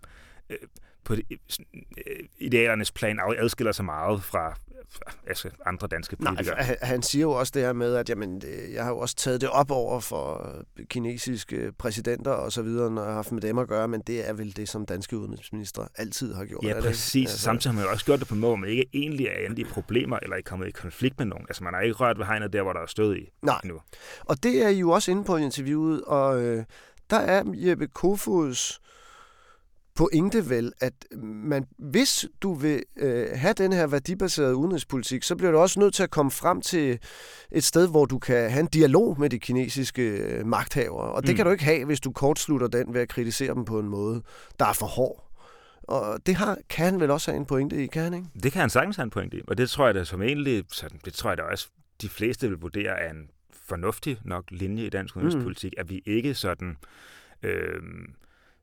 øh, 0.49 0.57
på 1.03 1.13
øh, 1.13 1.19
idealernes 2.39 2.91
plan 2.91 3.19
adskiller 3.37 3.71
sig 3.71 3.85
meget 3.85 4.23
fra 4.23 4.55
altså 5.27 5.49
andre 5.65 5.87
danske 5.87 6.15
politikere. 6.15 6.55
Nej, 6.55 6.65
altså, 6.69 6.85
han 6.85 7.01
siger 7.01 7.21
jo 7.21 7.31
også 7.31 7.51
det 7.55 7.61
her 7.61 7.73
med, 7.73 7.95
at 7.95 8.09
jamen, 8.09 8.41
jeg 8.73 8.83
har 8.83 8.91
jo 8.91 8.97
også 8.97 9.15
taget 9.15 9.41
det 9.41 9.49
op 9.49 9.71
over 9.71 9.99
for 9.99 10.55
kinesiske 10.89 11.71
præsidenter 11.77 12.31
og 12.31 12.51
så 12.51 12.61
videre, 12.61 12.91
når 12.91 13.01
jeg 13.01 13.09
har 13.09 13.15
haft 13.15 13.31
med 13.31 13.41
dem 13.41 13.57
at 13.57 13.67
gøre, 13.67 13.87
men 13.87 14.01
det 14.01 14.29
er 14.29 14.33
vel 14.33 14.55
det, 14.55 14.69
som 14.69 14.85
danske 14.85 15.17
udenrigsminister 15.17 15.87
altid 15.95 16.33
har 16.33 16.45
gjort. 16.45 16.63
Ja, 16.63 16.81
præcis. 16.81 17.25
Altså, 17.29 17.39
Samtidig 17.39 17.73
har 17.73 17.79
man 17.81 17.85
jo 17.85 17.91
også 17.91 18.05
gjort 18.05 18.19
det 18.19 18.27
på 18.27 18.33
en 18.33 18.39
måde, 18.39 18.57
man 18.57 18.69
ikke 18.69 18.85
egentlig 18.93 19.25
er 19.25 19.45
endt 19.45 19.59
i 19.59 19.63
problemer 19.63 20.19
eller 20.21 20.35
er 20.35 20.41
kommet 20.45 20.67
i 20.67 20.71
konflikt 20.71 21.19
med 21.19 21.25
nogen. 21.25 21.45
Altså 21.49 21.63
man 21.63 21.73
har 21.73 21.81
ikke 21.81 21.95
rørt 21.95 22.17
ved 22.17 22.25
hegnet 22.25 22.53
der, 22.53 22.61
hvor 22.61 22.73
der 22.73 22.79
er 22.79 22.85
stød 22.85 23.15
i 23.15 23.29
Nej. 23.41 23.61
nu. 23.63 23.79
Og 24.19 24.43
det 24.43 24.63
er 24.63 24.69
I 24.69 24.79
jo 24.79 24.89
også 24.89 25.11
inde 25.11 25.23
på 25.23 25.37
i 25.37 25.41
interviewet, 25.41 26.01
og 26.01 26.41
øh, 26.43 26.63
der 27.09 27.17
er 27.17 27.43
Jeppe 27.55 27.87
Kofods 27.87 28.81
pointe 29.97 30.49
vel, 30.49 30.73
at 30.79 30.93
man, 31.23 31.65
hvis 31.77 32.25
du 32.41 32.53
vil 32.53 32.83
øh, 32.97 33.27
have 33.33 33.53
den 33.53 33.73
her 33.73 33.87
værdibaserede 33.87 34.55
udenrigspolitik, 34.55 35.23
så 35.23 35.35
bliver 35.35 35.51
du 35.51 35.57
også 35.57 35.79
nødt 35.79 35.93
til 35.93 36.03
at 36.03 36.09
komme 36.09 36.31
frem 36.31 36.61
til 36.61 36.99
et 37.51 37.63
sted, 37.63 37.89
hvor 37.89 38.05
du 38.05 38.19
kan 38.19 38.51
have 38.51 38.59
en 38.59 38.67
dialog 38.67 39.19
med 39.19 39.29
de 39.29 39.39
kinesiske 39.39 40.01
øh, 40.01 40.45
magthavere. 40.45 41.11
Og 41.11 41.21
det 41.23 41.29
mm. 41.29 41.35
kan 41.35 41.45
du 41.45 41.51
ikke 41.51 41.63
have, 41.63 41.85
hvis 41.85 41.99
du 41.99 42.11
kortslutter 42.11 42.67
den 42.67 42.93
ved 42.93 43.01
at 43.01 43.09
kritisere 43.09 43.53
dem 43.53 43.65
på 43.65 43.79
en 43.79 43.89
måde, 43.89 44.21
der 44.59 44.65
er 44.65 44.73
for 44.73 44.85
hård. 44.85 45.23
Og 45.83 46.19
det 46.25 46.35
har, 46.35 46.57
kan 46.69 46.85
han 46.85 46.99
vel 46.99 47.11
også 47.11 47.31
have 47.31 47.39
en 47.39 47.45
pointe 47.45 47.83
i, 47.83 47.87
kan 47.87 48.03
han 48.03 48.13
ikke? 48.13 48.27
Det 48.43 48.51
kan 48.51 48.61
han 48.61 48.69
sagtens 48.69 48.95
have 48.95 49.03
en 49.03 49.09
pointe 49.09 49.37
i, 49.37 49.41
og 49.47 49.57
det 49.57 49.69
tror 49.69 49.85
jeg 49.85 49.95
da 49.95 50.03
som 50.03 50.21
egentlig, 50.21 50.63
sådan, 50.71 50.99
det 51.05 51.13
tror 51.13 51.29
jeg 51.29 51.37
da 51.37 51.43
også, 51.43 51.67
de 52.01 52.09
fleste 52.09 52.49
vil 52.49 52.57
vurdere 52.57 52.99
er 52.99 53.11
en 53.11 53.29
fornuftig 53.67 54.17
nok 54.25 54.43
linje 54.49 54.85
i 54.85 54.89
dansk 54.89 55.15
udenrigspolitik, 55.15 55.73
mm. 55.77 55.81
at 55.81 55.89
vi 55.89 56.01
ikke 56.05 56.33
sådan... 56.33 56.77
Øh, 57.43 57.81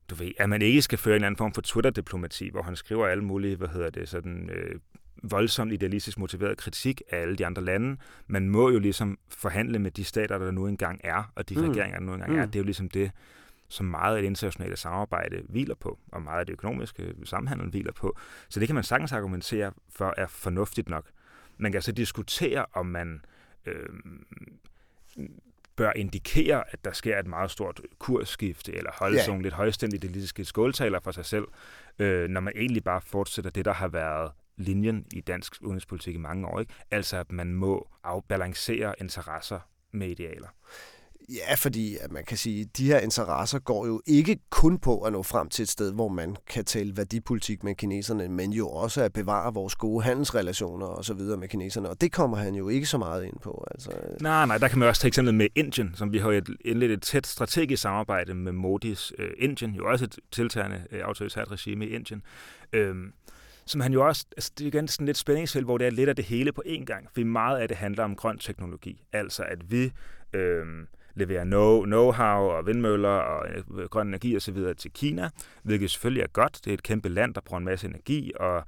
du 0.09 0.15
ved, 0.15 0.31
at 0.37 0.49
man 0.49 0.61
ikke 0.61 0.81
skal 0.81 0.97
føre 0.97 1.13
en 1.13 1.15
eller 1.15 1.27
anden 1.27 1.37
form 1.37 1.53
for 1.53 1.61
Twitter-diplomati, 1.61 2.49
hvor 2.49 2.61
han 2.61 2.75
skriver 2.75 3.07
alle 3.07 3.23
mulige, 3.23 3.55
hvad 3.55 3.67
hedder 3.67 3.89
det, 3.89 4.09
sådan 4.09 4.49
øh, 4.49 4.79
voldsomt 5.23 5.73
idealistisk 5.73 6.19
motiveret 6.19 6.57
kritik 6.57 7.01
af 7.11 7.17
alle 7.17 7.35
de 7.35 7.45
andre 7.45 7.63
lande. 7.63 7.97
Man 8.27 8.49
må 8.49 8.69
jo 8.69 8.79
ligesom 8.79 9.17
forhandle 9.29 9.79
med 9.79 9.91
de 9.91 10.03
stater, 10.03 10.37
der 10.37 10.51
nu 10.51 10.67
engang 10.67 11.01
er, 11.03 11.31
og 11.35 11.49
de 11.49 11.55
mm. 11.55 11.69
regeringer, 11.69 11.99
der 11.99 12.05
nu 12.05 12.13
engang 12.13 12.31
mm. 12.31 12.39
er. 12.39 12.45
Det 12.45 12.55
er 12.55 12.59
jo 12.59 12.65
ligesom 12.65 12.89
det, 12.89 13.11
som 13.67 13.85
meget 13.85 14.15
af 14.15 14.21
det 14.21 14.27
internationale 14.27 14.77
samarbejde 14.77 15.41
hviler 15.49 15.75
på, 15.75 15.99
og 16.11 16.21
meget 16.21 16.39
af 16.39 16.45
det 16.45 16.53
økonomiske 16.53 17.13
samhandel 17.23 17.69
hviler 17.69 17.91
på. 17.91 18.17
Så 18.49 18.59
det 18.59 18.67
kan 18.67 18.75
man 18.75 18.83
sagtens 18.83 19.11
argumentere 19.11 19.71
for 19.89 20.13
er 20.17 20.27
fornuftigt 20.27 20.89
nok. 20.89 21.09
Man 21.57 21.71
kan 21.71 21.81
så 21.81 21.91
diskutere, 21.91 22.65
om 22.73 22.85
man 22.85 23.21
øh, 23.65 23.89
bør 25.75 25.91
indikere, 25.95 26.63
at 26.71 26.85
der 26.85 26.91
sker 26.91 27.19
et 27.19 27.27
meget 27.27 27.51
stort 27.51 27.81
kursskifte, 27.99 28.73
eller 28.73 28.91
holde 28.93 29.17
ja. 29.17 29.23
sådan 29.23 29.41
lidt 29.41 29.53
højstændige 29.53 30.09
politiske 30.09 30.45
skåltaler 30.45 30.99
for 30.99 31.11
sig 31.11 31.25
selv, 31.25 31.45
øh, 31.99 32.29
når 32.29 32.41
man 32.41 32.53
egentlig 32.55 32.83
bare 32.83 33.01
fortsætter 33.01 33.51
det, 33.51 33.65
der 33.65 33.73
har 33.73 33.87
været 33.87 34.31
linjen 34.57 35.05
i 35.13 35.21
dansk 35.21 35.53
udenrigspolitik 35.61 36.15
i 36.15 36.17
mange 36.17 36.47
år. 36.47 36.59
Ikke? 36.59 36.73
Altså, 36.91 37.17
at 37.17 37.31
man 37.31 37.53
må 37.53 37.87
afbalancere 38.03 38.95
interesser 38.99 39.59
med 39.91 40.07
idealer. 40.07 40.47
Ja, 41.29 41.55
fordi 41.55 41.97
at 42.01 42.11
man 42.11 42.25
kan 42.25 42.37
sige, 42.37 42.61
at 42.61 42.77
de 42.77 42.85
her 42.85 42.99
interesser 42.99 43.59
går 43.59 43.85
jo 43.85 44.01
ikke 44.05 44.39
kun 44.49 44.79
på 44.79 45.01
at 45.01 45.13
nå 45.13 45.23
frem 45.23 45.49
til 45.49 45.63
et 45.63 45.69
sted, 45.69 45.93
hvor 45.93 46.07
man 46.07 46.35
kan 46.47 46.65
tale 46.65 46.97
værdipolitik 46.97 47.63
med 47.63 47.75
kineserne, 47.75 48.29
men 48.29 48.53
jo 48.53 48.69
også 48.69 49.03
at 49.03 49.13
bevare 49.13 49.53
vores 49.53 49.75
gode 49.75 50.03
handelsrelationer 50.03 50.85
og 50.85 51.05
så 51.05 51.13
videre 51.13 51.37
med 51.37 51.47
kineserne, 51.47 51.89
og 51.89 52.01
det 52.01 52.11
kommer 52.11 52.37
han 52.37 52.55
jo 52.55 52.69
ikke 52.69 52.85
så 52.85 52.97
meget 52.97 53.25
ind 53.25 53.39
på. 53.43 53.67
Altså. 53.71 53.91
Nej, 54.21 54.45
nej, 54.45 54.57
der 54.57 54.67
kan 54.67 54.79
man 54.79 54.87
også 54.87 55.01
tage 55.01 55.07
eksemplet 55.07 55.35
med 55.35 55.47
Indien, 55.55 55.91
som 55.95 56.13
vi 56.13 56.17
har 56.17 56.31
et, 56.31 56.49
indledt 56.65 56.91
et 56.91 57.01
tæt 57.01 57.27
strategisk 57.27 57.81
samarbejde 57.81 58.33
med 58.33 58.51
Modis 58.51 59.13
øh, 59.19 59.29
Indien, 59.37 59.75
jo 59.75 59.89
også 59.89 60.05
et 60.05 60.15
tiltagende 60.31 60.83
øh, 60.91 61.01
autoritært 61.03 61.51
regime 61.51 61.85
i 61.85 61.89
Indien. 61.89 62.21
Øhm, 62.73 63.13
som 63.65 63.81
han 63.81 63.93
jo 63.93 64.07
også, 64.07 64.25
altså 64.37 64.51
det 64.57 64.63
er 64.63 64.67
igen 64.67 64.87
sådan 64.87 65.05
lidt 65.05 65.17
spændingsfelt, 65.17 65.65
hvor 65.65 65.77
det 65.77 65.87
er 65.87 65.91
lidt 65.91 66.09
af 66.09 66.15
det 66.15 66.25
hele 66.25 66.51
på 66.51 66.63
én 66.65 66.85
gang, 66.85 67.07
fordi 67.13 67.23
meget 67.23 67.59
af 67.59 67.67
det 67.67 67.77
handler 67.77 68.03
om 68.03 68.15
grøn 68.15 68.37
teknologi, 68.37 69.03
altså 69.13 69.43
at 69.43 69.71
vi 69.71 69.91
øh, 70.33 70.65
leverer 71.15 71.43
know-how 71.85 72.57
og 72.57 72.67
vindmøller 72.67 73.09
og 73.09 73.47
øh, 73.49 73.85
grøn 73.89 74.07
energi 74.07 74.35
osv. 74.35 74.57
til 74.77 74.91
Kina, 74.91 75.29
hvilket 75.63 75.91
selvfølgelig 75.91 76.23
er 76.23 76.27
godt. 76.27 76.59
Det 76.65 76.69
er 76.69 76.73
et 76.73 76.83
kæmpe 76.83 77.09
land, 77.09 77.33
der 77.33 77.41
bruger 77.41 77.59
en 77.59 77.65
masse 77.65 77.87
energi, 77.87 78.31
og 78.35 78.63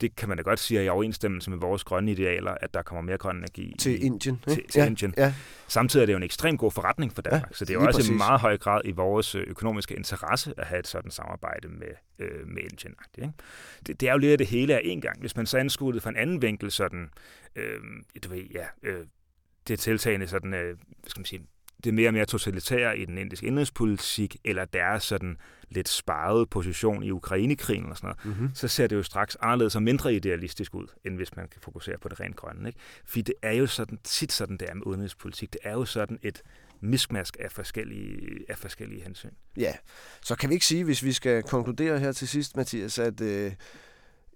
det 0.00 0.16
kan 0.16 0.28
man 0.28 0.38
da 0.38 0.42
godt 0.42 0.58
sige 0.58 0.80
er 0.80 0.84
i 0.84 0.88
overensstemmelse 0.88 1.50
med 1.50 1.58
vores 1.58 1.84
grønne 1.84 2.10
idealer, 2.10 2.54
at 2.60 2.74
der 2.74 2.82
kommer 2.82 3.02
mere 3.02 3.18
grøn 3.18 3.36
energi 3.36 3.74
til 3.78 3.92
i, 3.92 4.06
Indien. 4.06 4.40
Til, 4.48 4.62
til 4.70 4.80
ja, 4.80 4.86
Indien. 4.86 5.14
Ja. 5.16 5.34
Samtidig 5.68 6.02
er 6.02 6.06
det 6.06 6.12
jo 6.12 6.16
en 6.16 6.22
ekstremt 6.22 6.60
god 6.60 6.70
forretning 6.70 7.12
for 7.14 7.22
Danmark, 7.22 7.50
ja, 7.50 7.54
så 7.54 7.64
det 7.64 7.70
er 7.70 7.74
jo 7.80 7.86
også 7.86 7.98
præcis. 7.98 8.10
i 8.10 8.14
meget 8.14 8.40
høj 8.40 8.58
grad 8.58 8.80
i 8.84 8.92
vores 8.92 9.34
øh, 9.34 9.44
økonomiske 9.46 9.96
interesse 9.96 10.54
at 10.56 10.66
have 10.66 10.78
et 10.78 10.86
sådan 10.86 11.10
samarbejde 11.10 11.68
med, 11.68 11.88
øh, 12.18 12.48
med 12.48 12.62
Indien. 12.62 12.94
Ikke? 13.18 13.32
Det, 13.86 14.00
det 14.00 14.08
er 14.08 14.12
jo 14.12 14.18
lidt 14.18 14.32
af 14.32 14.38
det 14.38 14.46
hele 14.46 14.74
af 14.74 14.80
en 14.84 15.00
gang. 15.00 15.20
Hvis 15.20 15.36
man 15.36 15.46
så 15.46 15.58
anskuer 15.58 15.92
det 15.92 16.02
fra 16.02 16.10
en 16.10 16.16
anden 16.16 16.42
vinkel, 16.42 16.70
sådan, 16.70 17.10
øh, 17.56 17.80
du 18.24 18.28
ved, 18.28 18.42
ja, 18.42 18.66
øh, 18.82 19.06
det 19.68 19.80
tiltagende 19.80 20.26
sådan, 20.26 20.54
øh, 20.54 20.76
hvad 21.00 21.10
skal 21.10 21.20
man 21.20 21.24
sige, 21.26 21.46
det 21.84 21.94
mere 21.94 22.08
og 22.08 22.14
mere 22.14 22.24
totalitære 22.24 22.98
i 22.98 23.04
den 23.04 23.18
indiske 23.18 23.46
indrigspolitik, 23.46 24.36
eller 24.44 24.64
deres 24.64 25.02
sådan 25.02 25.36
lidt 25.68 25.88
sparede 25.88 26.46
position 26.46 27.02
i 27.02 27.10
Ukrainekrigen 27.10 27.90
og 27.90 27.96
sådan 27.96 28.06
noget, 28.08 28.24
mm-hmm. 28.24 28.54
så 28.54 28.68
ser 28.68 28.86
det 28.86 28.96
jo 28.96 29.02
straks 29.02 29.36
anderledes 29.40 29.76
og 29.76 29.82
mindre 29.82 30.14
idealistisk 30.14 30.74
ud, 30.74 30.86
end 31.04 31.16
hvis 31.16 31.36
man 31.36 31.48
kan 31.48 31.60
fokusere 31.60 31.98
på 31.98 32.08
det 32.08 32.20
rent 32.20 32.36
grønne. 32.36 32.68
Ikke? 32.68 32.78
Fordi 33.04 33.22
det 33.22 33.34
er 33.42 33.52
jo 33.52 33.66
sådan, 33.66 33.98
tit 34.04 34.32
sådan, 34.32 34.56
det 34.56 34.70
er 34.70 34.74
med 34.74 34.86
udenrigspolitik. 34.86 35.52
Det 35.52 35.60
er 35.64 35.72
jo 35.72 35.84
sådan 35.84 36.18
et 36.22 36.42
miskmask 36.80 37.36
af 37.40 37.52
forskellige, 37.52 38.44
af 38.48 38.58
forskellige 38.58 39.02
hensyn. 39.02 39.30
Ja, 39.56 39.72
så 40.22 40.36
kan 40.36 40.48
vi 40.48 40.54
ikke 40.54 40.66
sige, 40.66 40.84
hvis 40.84 41.04
vi 41.04 41.12
skal 41.12 41.42
konkludere 41.42 41.98
her 41.98 42.12
til 42.12 42.28
sidst, 42.28 42.56
Mathias, 42.56 42.98
at 42.98 43.20
øh, 43.20 43.52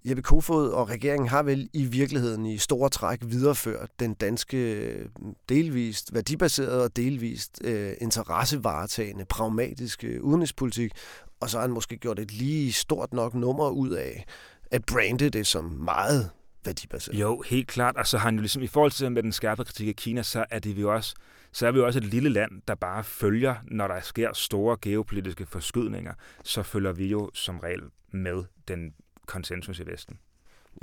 Jeppe 0.05 0.21
Kofod 0.21 0.69
og 0.69 0.89
regeringen 0.89 1.29
har 1.29 1.43
vel 1.43 1.69
i 1.73 1.83
virkeligheden 1.83 2.45
i 2.45 2.57
store 2.57 2.89
træk 2.89 3.19
videreført 3.21 3.89
den 3.99 4.13
danske 4.13 4.57
øh, 4.57 5.05
delvist 5.49 6.13
værdibaserede 6.13 6.83
og 6.83 6.95
delvist 6.95 7.61
øh, 7.63 7.93
interessevaretagende, 8.01 9.25
pragmatiske 9.25 10.23
udenrigspolitik, 10.23 10.91
og 11.39 11.49
så 11.49 11.57
har 11.57 11.61
han 11.61 11.71
måske 11.71 11.97
gjort 11.97 12.19
et 12.19 12.31
lige 12.31 12.73
stort 12.73 13.13
nok 13.13 13.33
nummer 13.33 13.69
ud 13.69 13.89
af 13.89 14.25
at 14.71 14.85
brande 14.85 15.29
det 15.29 15.47
som 15.47 15.63
meget 15.63 16.29
værdibaseret. 16.65 17.19
Jo, 17.19 17.43
helt 17.47 17.67
klart. 17.67 17.95
Og 17.97 18.07
så 18.07 18.17
har 18.17 18.25
han 18.25 18.35
jo 18.35 18.41
ligesom, 18.41 18.61
i 18.61 18.67
forhold 18.67 18.91
til 18.91 19.11
med 19.11 19.23
den 19.23 19.31
skarpe 19.31 19.65
kritik 19.65 19.87
af 19.87 19.95
Kina, 19.95 20.23
så 20.23 20.45
er 20.49 20.59
det 20.59 20.77
vi 20.77 20.83
også 20.83 21.15
så 21.51 21.67
er 21.67 21.71
vi 21.71 21.79
jo 21.79 21.85
også 21.85 21.99
et 21.99 22.05
lille 22.05 22.29
land, 22.29 22.51
der 22.67 22.75
bare 22.75 23.03
følger, 23.03 23.55
når 23.63 23.87
der 23.87 24.01
sker 24.01 24.33
store 24.33 24.77
geopolitiske 24.81 25.45
forskydninger, 25.45 26.13
så 26.43 26.63
følger 26.63 26.91
vi 26.91 27.07
jo 27.07 27.29
som 27.33 27.59
regel 27.59 27.81
med 28.11 28.43
den 28.67 28.93
konsensus 29.29 29.79
i 29.79 29.85
Vesten. 29.85 30.17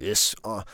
Yes, 0.03 0.35
og 0.43 0.65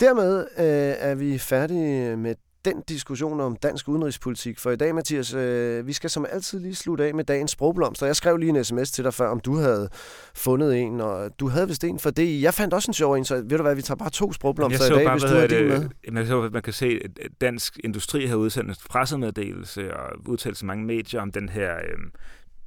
dermed 0.00 0.38
øh, 0.58 1.10
er 1.10 1.14
vi 1.14 1.38
færdige 1.38 2.16
med 2.16 2.34
den 2.64 2.82
diskussion 2.88 3.40
om 3.40 3.56
dansk 3.56 3.88
udenrigspolitik 3.88 4.58
for 4.58 4.70
i 4.70 4.76
dag, 4.76 4.94
Mathias. 4.94 5.34
Øh, 5.34 5.86
vi 5.86 5.92
skal 5.92 6.10
som 6.10 6.26
altid 6.30 6.60
lige 6.60 6.74
slutte 6.74 7.04
af 7.04 7.14
med 7.14 7.24
dagens 7.24 7.50
sprogblomster. 7.50 8.06
Jeg 8.06 8.16
skrev 8.16 8.36
lige 8.36 8.50
en 8.50 8.64
sms 8.64 8.90
til 8.90 9.04
dig 9.04 9.14
før, 9.14 9.28
om 9.28 9.40
du 9.40 9.56
havde 9.56 9.88
fundet 10.34 10.76
en, 10.80 11.00
og 11.00 11.30
du 11.40 11.48
havde 11.48 11.68
vist 11.68 11.84
en 11.84 11.98
for 11.98 12.10
det. 12.10 12.42
Jeg 12.42 12.54
fandt 12.54 12.74
også 12.74 12.90
en 12.90 12.94
sjov 12.94 13.14
en, 13.14 13.24
så 13.24 13.34
ved 13.34 13.56
du 13.56 13.62
hvad, 13.62 13.74
vi 13.74 13.82
tager 13.82 13.96
bare 13.96 14.10
to 14.10 14.32
sprogblomster 14.32 14.86
i 14.86 14.88
dag, 14.88 15.04
bare, 15.04 15.14
hvis 15.14 15.22
du 15.22 15.36
har 15.36 15.46
det 15.46 15.68
med. 15.68 15.88
Man, 16.12 16.26
så, 16.26 16.50
man 16.52 16.62
kan 16.62 16.72
se, 16.72 17.00
at 17.04 17.28
Dansk 17.40 17.80
Industri 17.84 18.26
har 18.26 18.36
udsendt 18.36 18.70
en 18.70 18.76
pressemeddelelse 18.90 19.96
og 19.96 20.28
udtalt 20.28 20.56
så 20.56 20.66
mange 20.66 20.84
medier 20.84 21.20
om 21.20 21.32
den 21.32 21.48
her 21.48 21.76
øh, 21.76 21.98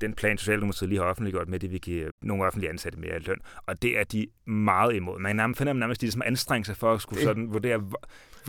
den 0.01 0.13
plan, 0.13 0.37
Socialdemokratiet 0.37 0.89
lige 0.89 0.99
har 0.99 1.07
offentliggjort 1.07 1.47
med, 1.49 1.59
det 1.59 1.71
vi 1.71 1.77
give 1.77 2.11
nogle 2.21 2.45
offentlige 2.45 2.69
ansatte 2.69 2.99
mere 2.99 3.19
løn. 3.19 3.37
Og 3.65 3.81
det 3.81 3.99
er 3.99 4.03
de 4.03 4.27
meget 4.47 4.95
imod. 4.95 5.19
Man 5.19 5.35
nærmest 5.35 5.57
finder 5.57 5.73
nærmest, 5.73 6.01
de 6.01 6.11
som 6.11 6.21
anstrenger 6.25 6.65
sig 6.65 6.77
for 6.77 6.93
at 6.93 7.01
skulle 7.01 7.21
sådan 7.23 7.53
vurdere, 7.53 7.83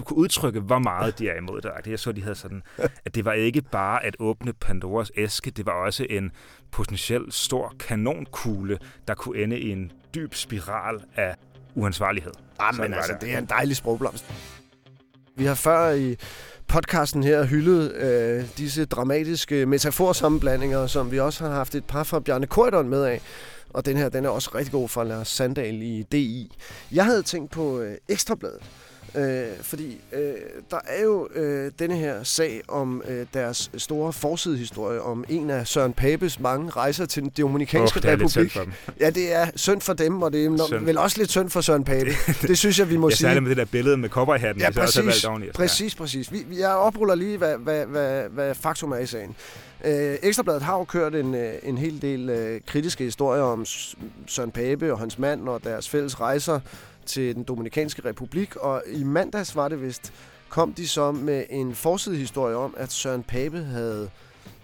kunne 0.05 0.17
udtrykke, 0.17 0.61
hvor 0.61 0.79
meget 0.79 1.19
de 1.19 1.29
er 1.29 1.37
imod 1.37 1.61
det. 1.61 1.87
Jeg 1.87 1.99
så, 1.99 2.13
de 2.13 2.23
havde 2.23 2.35
sådan, 2.35 2.63
at 3.05 3.15
det 3.15 3.25
var 3.25 3.33
ikke 3.33 3.63
bare 3.63 4.05
at 4.05 4.17
åbne 4.19 4.53
Pandoras 4.53 5.13
æske, 5.17 5.51
det 5.51 5.67
var 5.67 5.73
også 5.73 6.07
en 6.11 6.33
potentielt 6.71 7.35
stor 7.35 7.75
kanonkugle, 7.81 8.79
der 9.09 9.15
kunne 9.15 9.39
ende 9.39 9.59
i 9.59 9.71
en 9.71 9.93
dyb 10.15 10.35
spiral 10.35 11.01
af 11.15 11.35
uansvarlighed. 11.75 12.33
Ah, 12.59 12.77
men 12.77 12.95
altså, 12.95 13.13
det. 13.13 13.21
det 13.21 13.35
er 13.35 13.39
en 13.39 13.47
dejlig 13.47 13.77
sprogblomst. 13.77 14.25
Vi 15.37 15.45
har 15.45 15.55
før 15.55 15.91
i 15.91 16.17
podcasten 16.69 17.25
her 17.25 17.45
hyldet 17.45 17.93
øh, 17.93 18.45
disse 18.59 18.85
dramatiske 18.85 19.67
metaforsammenblandinger, 19.67 20.87
som 20.87 21.11
vi 21.11 21.21
også 21.21 21.45
har 21.45 21.51
haft 21.51 21.75
et 21.75 21.85
par 21.85 22.03
fra 22.03 22.21
Bjarne 22.21 22.47
Korydon 22.47 22.89
med 22.89 23.05
af. 23.05 23.21
Og 23.71 23.87
den 23.87 23.97
her, 23.97 24.09
den 24.09 24.25
er 24.25 24.29
også 24.29 24.51
rigtig 24.55 24.73
god 24.73 24.89
fra 24.89 25.05
Lars 25.05 25.29
Sandal 25.29 25.83
i 25.83 26.03
DI. 26.13 26.57
Jeg 26.93 27.05
havde 27.05 27.23
tænkt 27.23 27.51
på 27.51 27.81
øh, 27.81 27.97
Ekstrabladet, 28.09 28.61
Øh, 29.15 29.47
fordi 29.63 30.01
øh, 30.13 30.21
der 30.71 30.79
er 30.87 31.03
jo 31.03 31.29
øh, 31.35 31.71
denne 31.79 31.97
her 31.97 32.23
sag 32.23 32.63
om 32.69 33.03
øh, 33.09 33.27
deres 33.35 33.71
store 33.77 34.13
forsidehistorie 34.13 35.03
om 35.03 35.25
en 35.29 35.51
af 35.51 35.67
Søren 35.67 35.93
Papes 35.93 36.41
mange 36.41 36.71
rejser 36.71 37.07
til 37.07 37.23
den 37.23 37.33
Dominikanske 37.39 38.01
oh, 38.05 38.13
Republik. 38.13 38.59
Ja, 39.01 39.11
det 39.11 39.35
er 39.35 39.47
synd 39.57 39.81
for 39.81 39.93
dem, 39.93 40.23
og 40.23 40.33
det 40.33 40.45
er 40.45 40.67
synd. 40.67 40.85
vel 40.85 40.99
også 40.99 41.19
lidt 41.19 41.31
synd 41.31 41.51
for 41.51 41.61
Søren 41.61 41.85
Pape. 41.85 42.11
Det, 42.27 42.43
det 42.43 42.59
synes 42.59 42.79
jeg, 42.79 42.91
vi 42.91 42.97
må 42.97 43.09
jeg 43.09 43.17
sige. 43.17 43.27
Særligt 43.27 43.43
med 43.43 43.51
det 43.51 43.57
der 43.57 43.65
billede 43.65 43.97
med 43.97 44.09
kopperhatten, 44.09 44.63
ja, 44.63 44.71
præcis, 44.71 44.99
også 44.99 45.31
valgt 45.31 45.55
præcis, 45.55 45.95
præcis. 45.95 46.33
Vi, 46.33 46.45
jeg 46.59 46.71
opruller 46.71 47.15
lige, 47.15 47.39
hvad, 47.39 47.57
hvad, 47.59 47.87
hvad, 47.87 48.23
hvad 48.29 48.55
faktum 48.55 48.93
er 48.93 48.99
i 48.99 49.07
sagen. 49.07 49.37
Øh, 49.85 50.17
Ekstrabladet 50.23 50.63
har 50.63 50.79
jo 50.79 50.85
kørt 50.85 51.15
en, 51.15 51.35
øh, 51.35 51.53
en 51.63 51.79
hel 51.79 52.03
del 52.03 52.31
øh, 52.31 52.61
kritiske 52.67 53.05
historier 53.05 53.43
om 53.43 53.65
Søren 54.27 54.51
Pape 54.51 54.93
og 54.93 54.99
hans 54.99 55.19
mand 55.19 55.49
og 55.49 55.65
deres 55.65 55.89
fælles 55.89 56.21
rejser 56.21 56.61
til 57.07 57.35
den 57.35 57.45
Dominikanske 57.45 58.05
Republik, 58.05 58.57
og 58.57 58.83
i 58.93 59.05
mandags 59.05 59.57
var 59.57 59.69
det 59.69 59.83
vist, 59.83 60.13
kom 60.49 60.73
de 60.73 60.89
så 60.89 61.13
med 61.13 61.45
en 61.51 61.75
forsidehistorie 61.75 62.57
om, 62.57 62.75
at 62.79 62.93
Søren 62.93 63.23
Pape 63.23 63.63
havde 63.63 64.11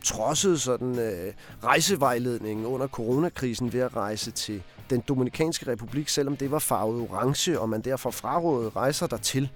trodset 0.04 0.60
sådan 0.60 0.98
øh, 0.98 1.32
rejsevejledningen 1.64 2.66
under 2.66 2.86
coronakrisen 2.86 3.72
ved 3.72 3.80
at 3.80 3.96
rejse 3.96 4.30
til 4.30 4.62
den 4.90 5.00
Dominikanske 5.00 5.70
Republik, 5.70 6.08
selvom 6.08 6.36
det 6.36 6.50
var 6.50 6.58
farvet 6.58 7.00
orange, 7.10 7.60
og 7.60 7.68
man 7.68 7.80
derfor 7.80 8.10
frarådede 8.10 8.70
rejser 8.76 9.06
dertil. 9.06 9.50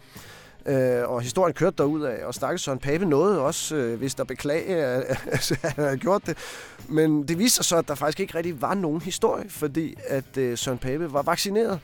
Øh, 0.66 1.08
og 1.10 1.20
historien 1.20 1.54
kørte 1.54 1.76
derud 1.78 2.02
af, 2.02 2.24
og 2.24 2.34
stakkels 2.34 2.62
Søren 2.62 2.78
Pape 2.78 3.04
nåede 3.04 3.40
også, 3.40 3.76
øh, 3.76 3.98
hvis 3.98 4.14
der 4.14 4.24
beklage, 4.24 4.76
at, 4.76 5.18
han 5.62 5.84
havde 5.84 5.96
gjort 5.96 6.26
det. 6.26 6.36
Men 6.88 7.28
det 7.28 7.38
viste 7.38 7.56
sig 7.56 7.64
så, 7.64 7.76
at 7.76 7.88
der 7.88 7.94
faktisk 7.94 8.20
ikke 8.20 8.34
rigtig 8.34 8.62
var 8.62 8.74
nogen 8.74 9.00
historie, 9.00 9.50
fordi 9.50 9.94
at 10.06 10.36
øh, 10.36 10.58
Søren 10.58 10.78
Pape 10.78 11.12
var 11.12 11.22
vaccineret. 11.22 11.80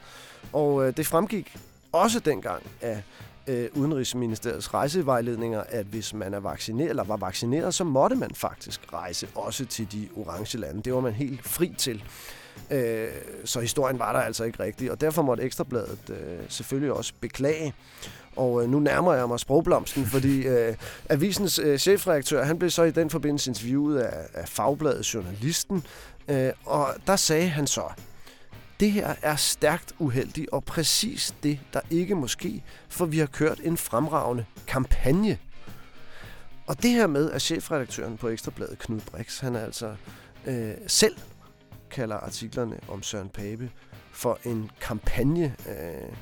Og 0.53 0.87
øh, 0.87 0.97
det 0.97 1.07
fremgik 1.07 1.57
også 1.93 2.21
dengang 2.21 2.63
af 2.81 3.03
øh, 3.47 3.69
Udenrigsministeriets 3.75 4.75
rejsevejledninger, 4.75 5.63
at 5.69 5.87
hvis 5.87 6.15
man 6.15 6.35
er 6.35 6.41
vaccineret 6.41 6.91
eller 6.91 7.05
var 7.05 7.17
vaccineret, 7.17 7.75
så 7.75 7.85
måtte 7.85 8.17
man 8.17 8.31
faktisk 8.35 8.81
rejse 8.93 9.29
også 9.35 9.65
til 9.65 9.93
de 9.93 10.09
orange 10.17 10.59
lande. 10.59 10.83
Det 10.83 10.95
var 10.95 11.01
man 11.01 11.13
helt 11.13 11.45
fri 11.45 11.75
til. 11.79 12.05
Øh, 12.71 13.09
så 13.45 13.61
historien 13.61 13.99
var 13.99 14.13
der 14.13 14.21
altså 14.21 14.45
ikke 14.45 14.63
rigtig, 14.63 14.91
og 14.91 15.01
derfor 15.01 15.23
måtte 15.23 15.43
Ekstrabladet 15.43 16.11
øh, 16.11 16.17
selvfølgelig 16.49 16.93
også 16.93 17.13
beklage. 17.21 17.75
Og 18.37 18.63
øh, 18.63 18.71
nu 18.71 18.79
nærmer 18.79 19.15
jeg 19.15 19.29
mig 19.29 19.41
sprogblomsten, 19.41 20.07
fordi 20.07 20.47
øh, 20.47 20.75
avisens 21.09 21.59
øh, 21.59 21.79
chefredaktør, 21.79 22.45
han 22.45 22.59
blev 22.59 22.71
så 22.71 22.83
i 22.83 22.91
den 22.91 23.11
forbindelse 23.11 23.51
interviewet 23.51 23.99
af, 23.99 24.27
af 24.35 24.49
fagbladet 24.49 25.15
Journalisten, 25.15 25.85
øh, 26.29 26.53
og 26.65 26.95
der 27.07 27.17
sagde 27.17 27.49
han 27.49 27.67
så, 27.67 27.85
det 28.81 28.93
her 28.93 29.15
er 29.23 29.37
stærkt 29.37 29.95
uheldigt 29.99 30.51
og 30.51 30.65
præcis 30.65 31.35
det, 31.43 31.59
der 31.73 31.81
ikke 31.91 32.15
må 32.15 32.29
ske, 32.29 32.63
for 32.89 33.07
vi 33.07 33.19
har 33.19 33.27
kørt 33.27 33.61
en 33.65 33.77
fremragende 33.77 34.45
kampagne. 34.67 35.39
Og 36.67 36.83
det 36.83 36.91
her 36.91 37.07
med, 37.07 37.31
at 37.31 37.43
chefredaktøren 37.43 38.17
på 38.17 38.29
Ekstrabladet, 38.29 38.79
Knud 38.79 39.01
Brix, 39.01 39.41
han 39.41 39.57
er 39.57 39.61
altså 39.61 39.95
øh, 40.47 40.75
selv 40.87 41.17
kalder 41.93 42.17
artiklerne 42.17 42.79
om 42.89 43.03
Søren 43.03 43.29
Pape 43.29 43.71
for 44.13 44.39
en 44.45 44.71
kampagne. 44.81 45.57
Øh, 45.69 46.17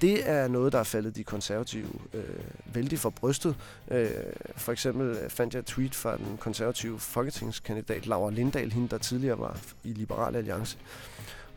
det 0.00 0.28
er 0.28 0.48
noget, 0.48 0.72
der 0.72 0.78
er 0.78 0.84
faldet 0.84 1.16
de 1.16 1.24
konservative 1.24 1.92
øh, 2.14 2.74
vældig 2.74 2.98
for 2.98 3.10
brystet. 3.10 3.56
Øh, 3.88 4.10
for 4.56 4.72
eksempel 4.72 5.18
fandt 5.28 5.54
jeg 5.54 5.60
et 5.60 5.66
tweet 5.66 5.94
fra 5.94 6.16
den 6.16 6.36
konservative 6.36 6.98
folketingskandidat 6.98 8.06
Laura 8.06 8.30
Lindahl, 8.30 8.72
hende 8.72 8.88
der 8.88 8.98
tidligere 8.98 9.38
var 9.38 9.60
i 9.84 9.92
Liberal 9.92 10.36
Alliance. 10.36 10.78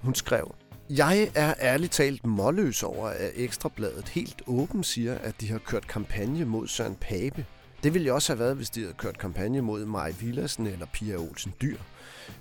Hun 0.01 0.15
skrev, 0.15 0.55
jeg 0.89 1.31
er 1.35 1.53
ærligt 1.61 1.91
talt 1.91 2.25
målløs 2.25 2.83
over, 2.83 3.07
at 3.07 3.31
Ekstrabladet 3.35 4.09
helt 4.09 4.41
åben 4.47 4.83
siger, 4.83 5.17
at 5.17 5.41
de 5.41 5.51
har 5.51 5.57
kørt 5.57 5.87
kampagne 5.87 6.45
mod 6.45 6.67
Søren 6.67 6.95
Pape. 6.95 7.45
Det 7.83 7.93
ville 7.93 8.07
jo 8.07 8.15
også 8.15 8.33
have 8.33 8.39
været, 8.39 8.55
hvis 8.55 8.69
de 8.69 8.81
havde 8.81 8.93
kørt 8.93 9.17
kampagne 9.17 9.61
mod 9.61 9.85
Maj 9.85 10.13
Villadsen 10.19 10.67
eller 10.67 10.85
Pia 10.93 11.15
Olsen 11.15 11.53
Dyr. 11.61 11.77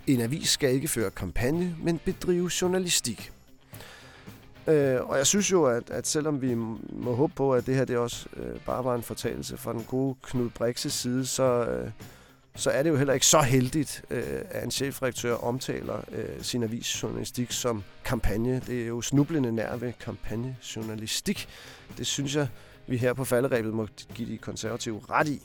En 0.07 0.21
avis 0.21 0.49
skal 0.49 0.75
ikke 0.75 0.89
føre 0.89 1.11
kampagne, 1.11 1.77
men 1.83 2.01
bedrive 2.05 2.51
journalistik. 2.63 3.33
Øh, 4.67 5.01
og 5.01 5.17
jeg 5.17 5.27
synes 5.27 5.53
jo, 5.53 5.65
at, 5.65 5.91
at 5.91 6.07
selvom 6.07 6.43
vi 6.43 6.55
må 6.93 7.15
håbe 7.15 7.33
på, 7.37 7.55
at 7.55 7.67
det 7.67 7.75
her 7.75 7.85
det 7.85 7.97
også 7.97 8.27
øh, 8.37 8.61
bare 8.67 8.85
var 8.85 8.95
en 8.95 9.03
fortalelse 9.03 9.57
fra 9.57 9.73
den 9.73 9.85
gode 9.85 10.17
Knud 10.23 10.51
Brixes 10.51 10.93
side, 10.93 11.27
så, 11.27 11.65
øh, 11.65 11.91
så 12.57 12.71
er 12.71 12.83
det 12.83 12.91
jo 12.91 12.97
heller 12.97 13.15
ikke 13.15 13.27
så 13.27 13.41
heldigt, 13.41 14.03
øh, 14.11 14.41
at 14.51 14.65
en 14.65 14.71
chefredaktør 14.71 15.35
omtaler 15.35 15.97
øh, 16.13 16.43
sin 16.43 16.63
avisjournalistik 16.63 17.53
som 17.53 17.85
kampagne. 18.05 18.63
Det 18.67 18.83
er 18.83 18.87
jo 18.87 19.01
snublende 19.01 19.53
nær 19.53 19.77
ved 19.77 19.93
kampagnejournalistik. 20.01 21.49
Det 21.99 22.07
synes 22.07 22.37
jeg, 22.37 22.49
vi 22.89 22.97
her 22.97 23.13
på 23.13 23.25
falderæbet 23.25 23.75
må 23.75 23.89
give 24.15 24.33
de 24.33 24.39
konservative 24.39 25.01
ret 25.11 25.29
i. 25.29 25.43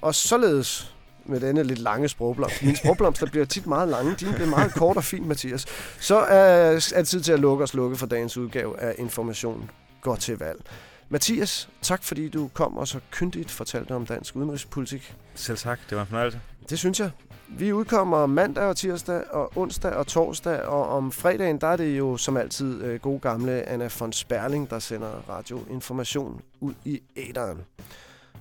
Og 0.00 0.14
således 0.14 0.94
med 1.24 1.40
denne 1.40 1.62
lidt 1.62 1.78
lange 1.78 2.08
sprogblomst. 2.08 2.62
Min 2.62 2.76
sprogblomster 2.76 3.26
bliver 3.26 3.44
tit 3.44 3.66
meget 3.66 3.88
lange, 3.88 4.14
din 4.14 4.32
bliver 4.32 4.48
meget 4.48 4.74
kort 4.74 4.96
og 4.96 5.04
fin, 5.04 5.28
Mathias. 5.28 5.66
Så 6.00 6.16
er 6.18 6.72
det 6.72 7.08
tid 7.08 7.20
til 7.20 7.32
at 7.32 7.40
lukke 7.40 7.64
og 7.64 7.68
slukke 7.68 7.96
for 7.96 8.06
dagens 8.06 8.36
udgave 8.36 8.80
af 8.80 8.94
Information 8.98 9.70
går 10.00 10.16
til 10.16 10.38
valg. 10.38 10.60
Mathias, 11.08 11.68
tak 11.82 12.04
fordi 12.04 12.28
du 12.28 12.50
kom 12.54 12.76
og 12.76 12.88
så 12.88 13.00
kyndigt 13.10 13.50
fortalte 13.50 13.92
om 13.92 14.06
dansk 14.06 14.36
udenrigspolitik. 14.36 15.14
Selv 15.34 15.58
tak, 15.58 15.78
det 15.90 15.96
var 15.96 16.02
en 16.02 16.08
fornøjelse. 16.08 16.40
Det 16.70 16.78
synes 16.78 17.00
jeg. 17.00 17.10
Vi 17.48 17.72
udkommer 17.72 18.26
mandag 18.26 18.64
og 18.64 18.76
tirsdag 18.76 19.30
og 19.30 19.52
onsdag 19.56 19.92
og 19.92 20.06
torsdag, 20.06 20.62
og 20.62 20.88
om 20.88 21.12
fredagen, 21.12 21.60
der 21.60 21.66
er 21.66 21.76
det 21.76 21.98
jo 21.98 22.16
som 22.16 22.36
altid 22.36 22.82
øh, 22.82 23.20
gamle 23.20 23.68
Anna 23.68 23.88
von 24.00 24.12
Sperling, 24.12 24.70
der 24.70 24.78
sender 24.78 25.10
radioinformation 25.28 26.40
ud 26.60 26.74
i 26.84 27.00
æderen. 27.16 27.58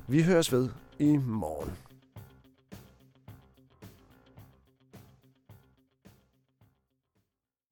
Vi 0.07 0.23
høres 0.23 0.51
ved 0.51 0.69
i 0.99 1.17
morgen. 1.17 1.90